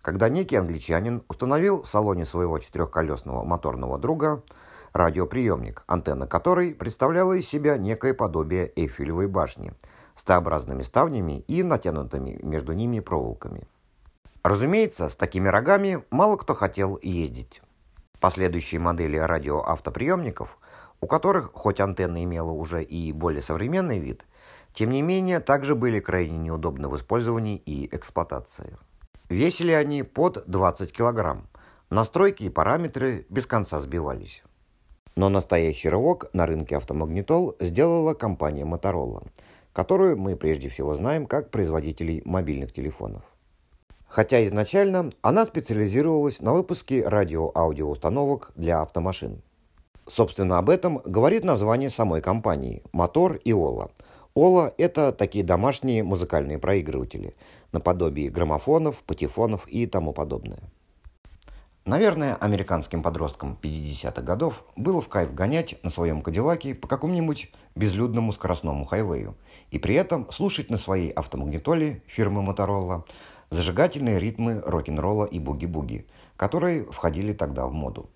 [0.02, 4.44] когда некий англичанин установил в салоне своего четырехколесного моторного друга
[4.92, 9.72] радиоприемник, антенна которой представляла из себя некое подобие Эйфелевой башни
[10.16, 13.68] с Т-образными ставнями и натянутыми между ними проволоками.
[14.44, 17.62] Разумеется, с такими рогами мало кто хотел ездить.
[18.20, 20.58] Последующие модели радиоавтоприемников
[21.02, 24.26] у которых, хоть антенна имела уже и более современный вид,
[24.74, 28.76] тем не менее также были крайне неудобны в использовании и эксплуатации.
[29.30, 31.48] Весили они под 20 килограмм.
[31.90, 34.44] Настройки и параметры без конца сбивались.
[35.16, 39.26] Но настоящий рывок на рынке автомагнитол сделала компания Motorola,
[39.76, 43.24] которую мы прежде всего знаем как производителей мобильных телефонов.
[44.08, 49.42] Хотя изначально она специализировалась на выпуске радио-аудиоустановок для автомашин.
[50.08, 53.92] Собственно, об этом говорит название самой компании– Мотор и Ола.
[54.34, 57.34] Ола– это такие домашние музыкальные проигрыватели,
[57.74, 60.60] наподобие граммофонов, патефонов и тому подобное.
[61.86, 68.32] Наверное, американским подросткам 50-х годов было в кайф гонять на своем Кадиллаке по какому-нибудь безлюдному
[68.32, 69.36] скоростному хайвею
[69.72, 73.04] и при этом слушать на своей автомагнитоле фирмы Motorola
[73.50, 76.06] зажигательные ритмы рок-н-ролла и буги-буги,
[76.38, 78.10] которые входили тогда в моду.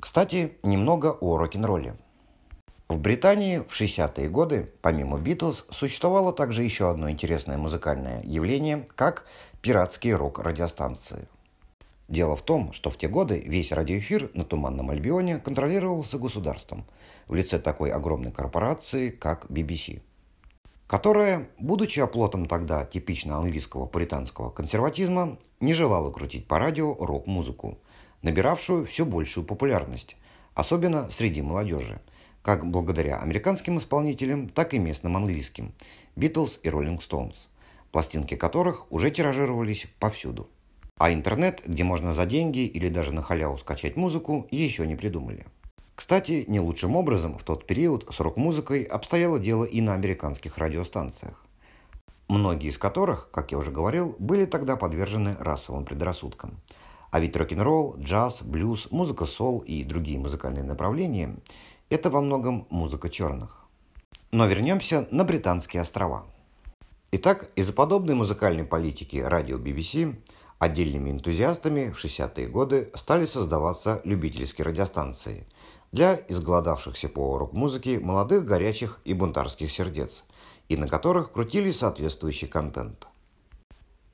[0.00, 1.96] Кстати, немного о рок-н-ролле.
[2.88, 9.26] В Британии в 60-е годы, помимо Битлз, существовало также еще одно интересное музыкальное явление, как
[9.60, 11.28] пиратские рок-радиостанции.
[12.08, 16.86] Дело в том, что в те годы весь радиоэфир на Туманном Альбионе контролировался государством
[17.26, 20.00] в лице такой огромной корпорации, как BBC,
[20.88, 27.78] которая, будучи оплотом тогда типично английского пуританского консерватизма, не желала крутить по радио рок-музыку–
[28.22, 30.16] набиравшую все большую популярность,
[30.54, 32.00] особенно среди молодежи,
[32.42, 35.72] как благодаря американским исполнителям, так и местным английским
[36.16, 37.34] Beatles и Rolling Stones,
[37.92, 40.48] пластинки которых уже тиражировались повсюду.
[40.96, 45.46] А интернет, где можно за деньги или даже на халяву скачать музыку, еще не придумали.
[45.98, 51.44] Кстати, не лучшим образом в тот период с рок-музыкой обстояло дело и на американских радиостанциях.
[52.28, 56.60] Многие из которых, как я уже говорил, были тогда подвержены расовым предрассудкам–
[57.10, 61.36] а ведь рок-н-ролл, джаз, блюз, музыка сол и другие музыкальные направления–
[61.88, 63.64] это во многом музыка черных.
[64.30, 66.26] Но вернемся на Британские острова.
[67.12, 70.16] Итак, из-за подобной музыкальной политики радио BBC
[70.58, 75.46] отдельными энтузиастами в 60-е годы стали создаваться любительские радиостанции
[75.92, 80.24] для изголодавшихся по рок-музыке молодых, горячих и бунтарских сердец,
[80.68, 83.06] и на которых крутили соответствующий контент–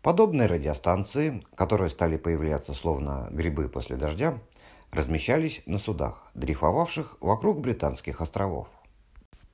[0.04, 4.38] Подобные радиостанции, которые стали появляться словно грибы после дождя,
[4.92, 8.68] размещались на судах, дрейфовавших вокруг британских островов.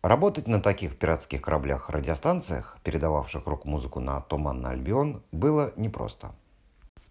[0.03, 6.35] Работать на таких пиратских кораблях-радиостанциях, передававших рок-музыку на Туманный Альбион, было непросто.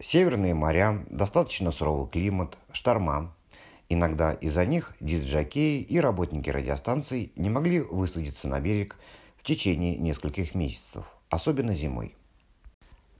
[0.01, 3.33] Северные моря, достаточно суровый климат, шторма.
[3.89, 8.95] Иногда из-за них дисджокеи и работники радиостанций не могли высадиться на берег
[9.35, 12.15] в течение нескольких месяцев– особенно зимой.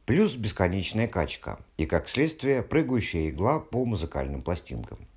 [0.05, 5.07] Плюс бесконечная качка и, как следствие, прыгающая игла по музыкальным пластинкам.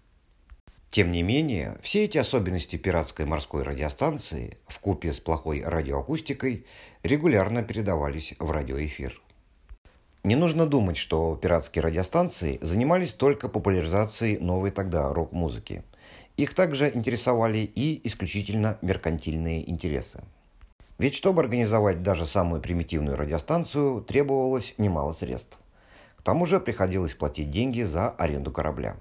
[0.91, 6.67] Тем не менее, все эти особенности пиратской морской радиостанции в купе с плохой радиоакустикой
[7.03, 9.19] регулярно передавались в радиоэфир.
[10.25, 15.83] Не нужно думать, что пиратские радиостанции занимались только популяризацией новой тогда рок-музыки.
[16.37, 20.23] Их также интересовали и исключительно меркантильные интересы.
[20.99, 25.59] Ведь чтобы организовать даже самую примитивную радиостанцию, требовалось немало средств.
[26.17, 28.97] К тому же приходилось платить деньги за аренду корабля.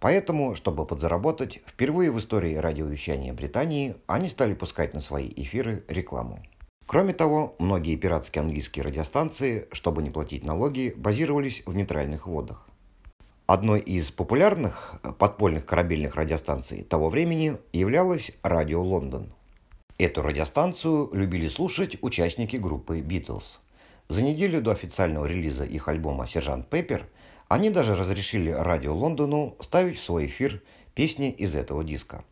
[0.00, 6.42] Поэтому, чтобы подзаработать, впервые в истории радиовещания Британии они стали пускать на свои эфиры рекламу.
[6.90, 12.66] Кроме того, многие пиратские английские радиостанции, чтобы не платить налоги, базировались в нейтральных водах.
[13.46, 19.32] Одной из популярных подпольных корабельных радиостанций того времени являлась «Радио Лондон».
[19.98, 23.60] Эту радиостанцию любили слушать участники группы «Битлз».
[24.08, 27.06] За неделю до официального релиза их альбома «Сержант Пеппер»
[27.46, 30.60] они даже разрешили радио Лондону ставить в свой эфир
[30.96, 32.24] песни из этого диска.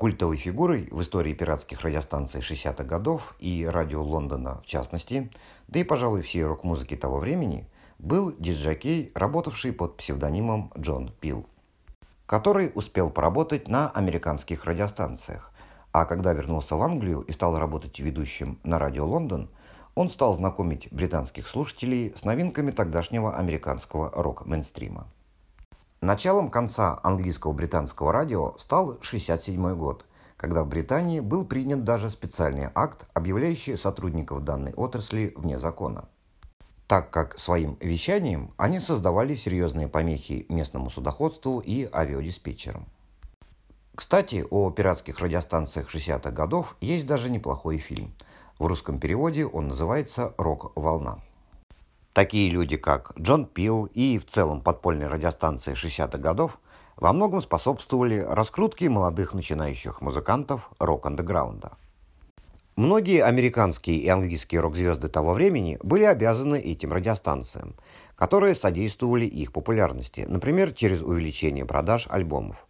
[0.00, 5.30] Культовой фигурой в истории пиратских радиостанций 60-х годов и радио Лондона в частности,
[5.68, 11.44] да и, пожалуй, всей рок-музыки того времени, был диджакей, работавший под псевдонимом Джон Пил,
[12.24, 15.52] который успел поработать на американских радиостанциях,
[15.92, 19.50] а когда вернулся в Англию и стал работать ведущим на радио Лондон,
[19.94, 25.08] он стал знакомить британских слушателей с новинками тогдашнего американского рок-мейнстрима.
[26.02, 30.06] Началом конца английского британского радио стал 1967 год,
[30.38, 36.08] когда в Британии был принят даже специальный акт, объявляющий сотрудников данной отрасли вне закона.
[36.86, 42.86] Так как своим вещанием они создавали серьезные помехи местному судоходству и авиадиспетчерам.
[43.94, 48.14] Кстати, о пиратских радиостанциях 60-х годов есть даже неплохой фильм.
[48.58, 51.18] В русском переводе он называется «Рок-волна».
[52.12, 56.58] Такие люди, как Джон Пил и в целом подпольные радиостанции 60-х годов,
[56.96, 61.72] во многом способствовали раскрутке молодых начинающих музыкантов рок-андеграунда.
[62.76, 67.74] Многие американские и английские рок-звезды того времени были обязаны этим радиостанциям,
[68.16, 72.66] которые содействовали их популярности, например, через увеличение продаж альбомов.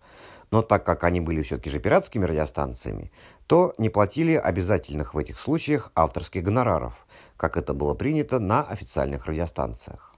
[0.51, 3.11] Но так как они были все-таки же пиратскими радиостанциями,
[3.51, 7.05] то не платили обязательных в этих случаях авторских гонораров,
[7.36, 10.14] как это было принято на официальных радиостанциях.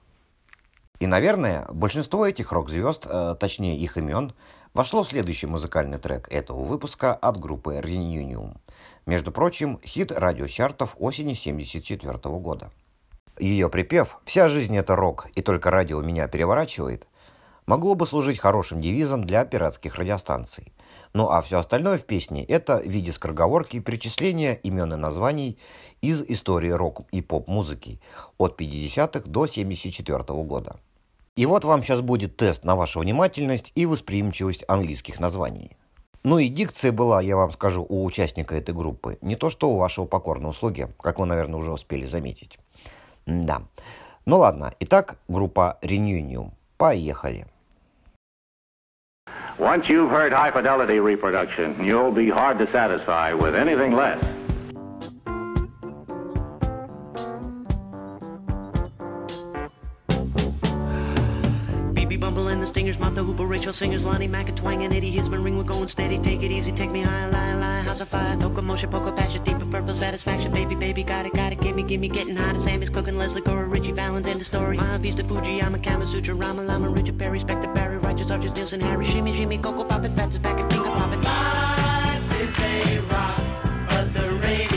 [1.00, 4.34] И, наверное, большинство этих рок-звезд, э, точнее их имен,
[4.74, 8.58] вошло в следующий музыкальный трек этого выпуска от группы Reunion.
[9.06, 12.70] Между прочим, хит радиочартов осени 1974 года.
[13.38, 17.06] Ее припев «Вся жизнь это рок, и только радио меня переворачивает»
[17.66, 20.72] могло бы служить хорошим девизом для пиратских радиостанций.
[21.14, 25.58] Ну а все остальное в песне– это в виде скороговорки перечисления имен и названий
[26.00, 28.00] из истории рок- и поп-музыки
[28.38, 30.76] от 50-х до 74 -го года.
[31.36, 35.70] И вот вам сейчас будет тест на вашу внимательность и восприимчивость английских названий.
[36.24, 39.18] Ну и дикция была, я вам скажу, у участника этой группы.
[39.22, 42.58] Не то, что у вашего покорного слуги, как вы, наверное, уже успели заметить.
[43.26, 43.62] Да.
[44.24, 46.52] Ну ладно, итак, группа Reunion.
[46.76, 47.46] Поехали.
[49.58, 54.22] Once you've heard high fidelity reproduction, you'll be hard to satisfy with anything less.
[61.92, 65.44] BB Bumble and the Stingers, Martha Hooper, Rachel Singers, Lonnie Mack, Twang, and Eddie Hisman,
[65.44, 68.36] ring, we're going steady, take it easy, take me high, lie, lie, house of fire,
[68.36, 72.36] locomotion, poker, passion, deep purple satisfaction, baby, baby, got it, got it, gimme, gimme, getting
[72.36, 75.78] hot, Sammy's cooking, Leslie Cora, Richie Valens, end the story, Maha Vista, Fuji, I'm a
[75.78, 79.84] Kama Sutra, Rama Lama, Richard Perry, Spectre Barry, Righteous Arches, Nielsen, Harry, Shimmy, Shimmy, Coco,
[79.84, 81.22] Poppin', Fats is back and finger poppin'.
[81.22, 83.40] Life is a rock,
[83.88, 84.71] but the radio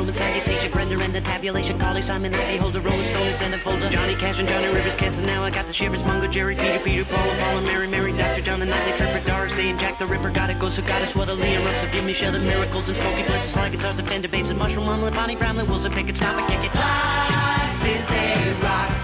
[0.00, 3.86] Roman salutation, Brenda and the tabulation, Carly, Simon, Rolling Stones, and a folder.
[3.90, 7.34] Johnny Cash and Johnny Rivers, now I got the shivers, Mungo, Jerry, Peter, Peter, Paul,
[7.36, 8.40] Paula, Mary, Mary, Dr.
[8.40, 11.28] John, the Nightly Tripper, Doris Day, and Jack the Ripper, gotta go, so gotta sweat,
[11.28, 14.54] Lee and Russell, give me shelter, miracles, and smoky places, like guitars, and Fender basses,
[14.54, 16.74] Mushroom, Mumlet, Bonnie, Bramley, Wilson, Pickett, stop and kick it.
[16.74, 18.99] Life is a rock,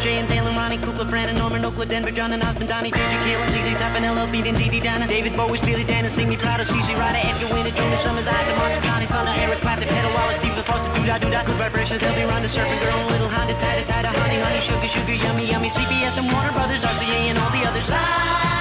[0.00, 3.14] Shay and and Ronnie, Kukla, Fran and Norman, Oakland, Denver, John and Osmond, Donnie, JJ,
[3.26, 6.28] Caleb, ZZ Top and LL Beat and Dee Donna, David Bowie, Steely Dan and Sing
[6.28, 10.12] Me Proud CC Ryder, Edgar Winter, Jonas Summers, Isaac Monster, Johnny Thunder, Eric Clapton, Pedal
[10.14, 13.54] Wallace, Stephen Foster, Doo Da Doo Da, Good Vibrations, be Ronda, Surfing Girl, Little Honda,
[13.54, 17.50] Tida Tida, Honey Honey, Sugar Sugar, Yummy Yummy, CBS and Warner Brothers, RCA and all
[17.50, 18.57] the others.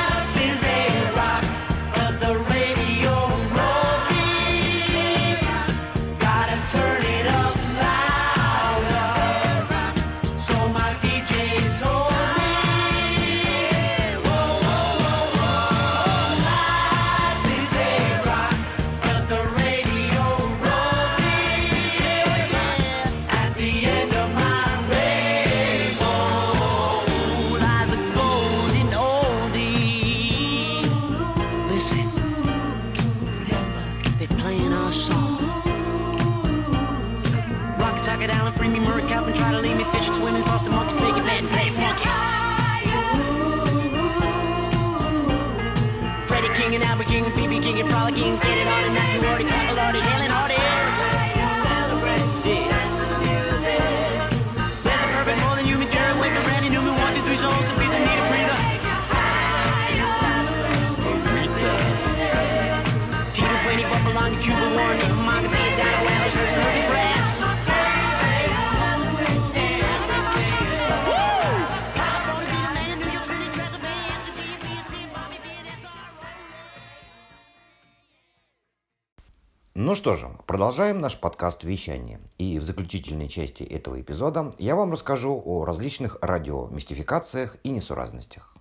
[79.87, 82.19] Ну что же, продолжаем наш подкаст «Вещание».
[82.37, 88.57] И в заключительной части этого эпизода я вам расскажу о различных радиомистификациях и несуразностях.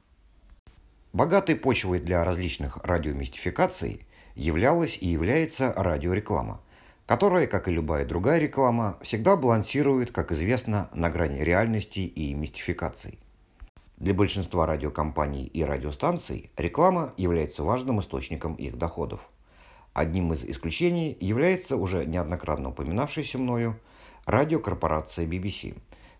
[1.12, 4.06] Богатой почвой для различных радиомистификаций
[4.36, 6.60] являлась и является радиореклама,
[7.06, 13.18] которая, как и любая другая реклама, всегда балансирует, как известно, на грани реальности и мистификаций.
[13.96, 19.28] Для большинства радиокомпаний и радиостанций реклама является важным источником их доходов.
[19.96, 23.80] Одним из исключений является уже неоднократно упоминавшаяся мною
[24.26, 25.74] радиокорпорация BBC,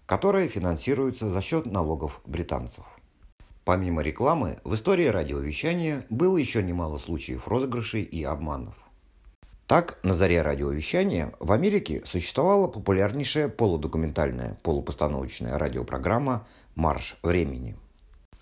[0.07, 2.87] которая финансируется за счет налогов британцев.
[3.67, 8.75] Помимо рекламы, в истории радиовещания было еще немало случаев розыгрышей и обманов.
[9.67, 16.47] Так, на заре радиовещания в Америке существовала популярнейшая полудокументальная, полупостановочная радиопрограмма
[16.77, 17.77] «Марш времени»,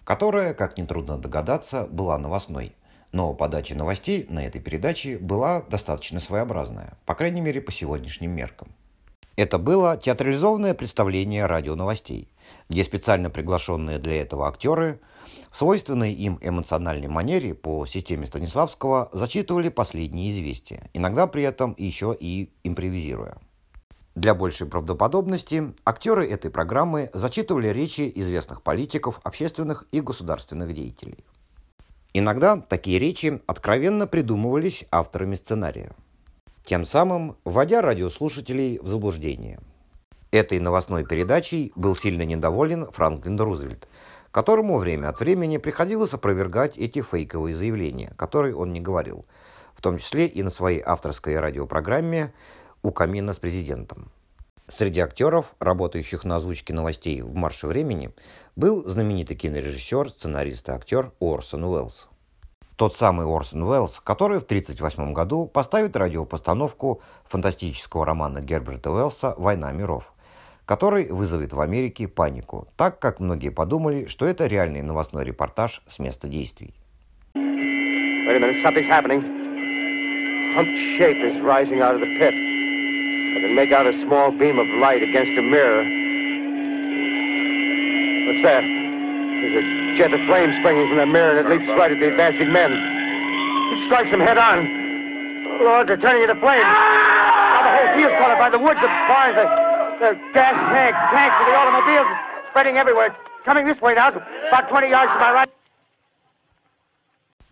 [0.05, 2.77] которая, как нетрудно догадаться, была новостной.
[3.15, 8.75] Но подача новостей на этой передаче была достаточно своеобразная, по крайней мере по сегодняшним меркам.
[9.37, 12.29] Это было театрализованное представление радионовостей,
[12.69, 14.99] где специально приглашенные для этого актеры
[15.53, 22.17] в свойственной им эмоциональной манере по системе Станиславского зачитывали последние известия, иногда при этом еще
[22.19, 23.37] и импровизируя.
[24.17, 31.25] Для большей правдоподобности актеры этой программы зачитывали речи известных политиков, общественных и государственных деятелей.
[32.17, 35.91] Иногда такие речи откровенно придумывались авторами сценария,
[36.65, 39.59] тем самым вводя радиослушателей в заблуждение.
[40.31, 43.89] Этой новостной передачей был сильно недоволен Франклин Рузвельт,
[44.31, 49.27] которому время от времени приходилось опровергать эти фейковые заявления, которые он не говорил,
[49.75, 52.33] в том числе и на своей авторской радиопрограмме
[52.85, 54.13] «У камина с президентом».
[54.69, 58.11] Среди актеров, работающих на озвучке новостей в «Марше времени»,
[58.57, 62.09] был знаменитый кинорежиссер, сценарист и актер Орсон Уэллс.
[62.77, 69.71] Тот самый Орсон Уэллс, который в 1938 году поставит радиопостановку фантастического романа Герберта Уэллса «Война
[69.71, 70.15] миров»,
[70.65, 75.99] который вызовет в Америке панику, так как многие подумали, что это реальный новостной репортаж с
[75.99, 76.75] места действий.
[77.35, 79.21] Wait a minute, something's happening.
[80.57, 82.54] Humped shape is rising out of the pit.
[83.35, 85.83] I can make out a small beam of light against a mirror.
[88.31, 88.63] What's that?
[88.63, 89.65] There's a
[89.99, 92.71] jet of flame springing from the mirror and it leaps right at the advancing men.
[92.71, 94.63] It strikes them head on.
[95.67, 96.63] Lord, they're turning into flames.
[96.63, 99.47] Now the whole field's caught up by the woods, the barns, the,
[99.99, 102.07] the gas tanks, tanks of the automobiles
[102.51, 103.15] spreading everywhere.
[103.45, 105.51] Coming this way now, about 20 yards to my right.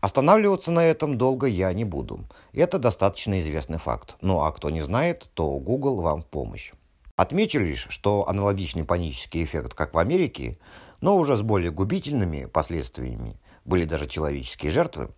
[0.03, 2.24] Останавливаться на этом долго я не буду.
[2.53, 4.16] Это достаточно известный факт.
[4.20, 6.72] Ну а кто не знает, то Google вам в помощь.
[7.14, 10.59] Отмечу лишь, что аналогичный панический эффект, как в Америке,
[11.00, 15.11] но уже с более губительными последствиями, были даже человеческие жертвы,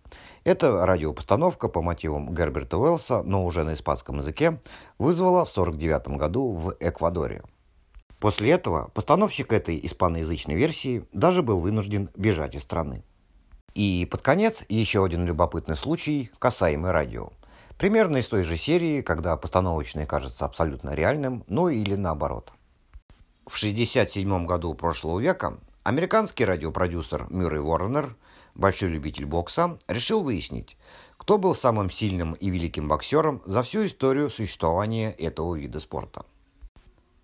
[0.43, 4.59] эта радиопостановка по мотивам Герберта Уэллса, но уже на испанском языке,
[4.99, 7.41] вызвала в 1949 году в Эквадоре.
[8.19, 13.03] После этого постановщик этой испаноязычной версии даже был вынужден бежать из страны.
[13.75, 17.31] И под конец еще один любопытный случай, касаемый радио.
[17.77, 22.53] Примерно из той же серии, когда постановочное кажется абсолютно реальным, ну или наоборот.
[23.45, 28.15] В 1967 году прошлого века американский радиопродюсер Мюррей Уорнер,
[28.55, 30.77] большой любитель бокса, решил выяснить,
[31.17, 36.25] кто был самым сильным и великим боксером за всю историю существования этого вида спорта.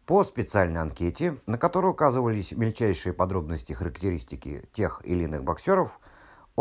[0.06, 6.02] По специальной анкете, на которой указывались мельчайшие подробности характеристики тех или иных боксеров,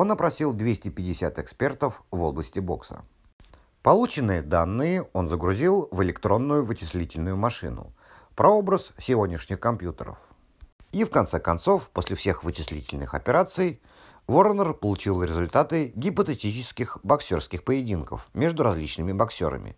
[0.01, 3.05] он опросил 250 экспертов в области бокса.
[3.83, 7.87] Полученные данные он загрузил в электронную вычислительную машину–
[8.35, 10.17] прообраз сегодняшних компьютеров.
[10.91, 13.83] И в конце концов, после всех вычислительных операций,
[14.27, 19.77] Воронер получил результаты гипотетических боксерских поединков между различными боксерами,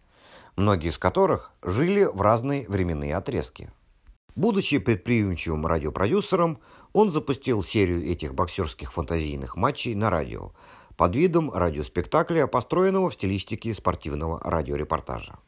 [0.55, 3.73] многие из которых жили в разные временные отрезки.
[4.37, 6.61] Будучи предприимчивым радиопродюсером,
[6.93, 10.53] он запустил серию этих боксерских фантазийных матчей на радио
[10.97, 15.39] под видом радиоспектакля, построенного в стилистике спортивного радиорепортажа.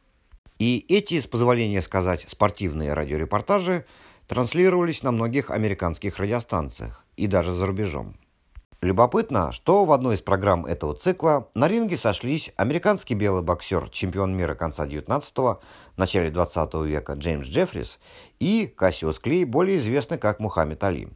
[0.59, 3.85] И эти, с позволения сказать, спортивные радиорепортажи
[4.27, 8.17] транслировались на многих американских радиостанциях и даже за рубежом.
[8.85, 14.37] Любопытно, что в одной из программ этого цикла на ринге сошлись американский белый боксер, чемпион
[14.37, 15.61] мира конца 19-го,
[15.97, 17.99] начале 20 века Джеймс Джеффрис
[18.41, 21.09] и Кассиус Клей, более известный как Мухаммед Али.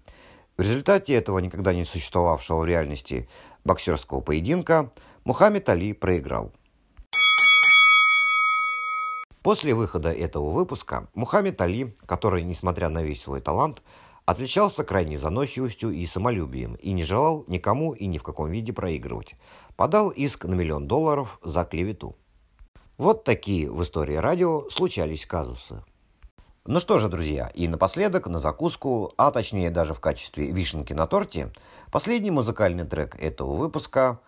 [0.58, 3.28] В результате этого никогда не существовавшего в реальности
[3.64, 4.90] боксерского поединка
[5.24, 6.52] Мухаммед Али проиграл.
[9.42, 13.84] После выхода этого выпуска Мухаммед Али, который, несмотря на весь свой талант,
[14.26, 19.36] отличался крайней заносчивостью и самолюбием и не желал никому и ни в каком виде проигрывать,
[19.76, 22.16] подал иск на миллион долларов за клевету.
[22.96, 25.84] Вот такие в истории радио случались казусы.
[26.70, 31.06] Ну что же, друзья, и напоследок, на закуску, а точнее даже в качестве вишенки на
[31.06, 31.50] торте,
[31.90, 34.18] последний музыкальный трек этого выпуска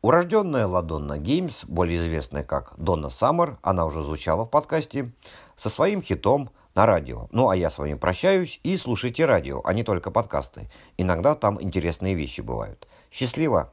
[0.00, 5.10] Урожденная Ладонна Геймс, более известная как Донна Саммер, она уже звучала в подкасте,
[5.56, 7.26] со своим хитом на радио.
[7.32, 10.70] Ну а я с вами прощаюсь и слушайте радио, а не только подкасты.
[10.98, 12.86] Иногда там интересные вещи бывают.
[13.10, 13.72] Счастливо!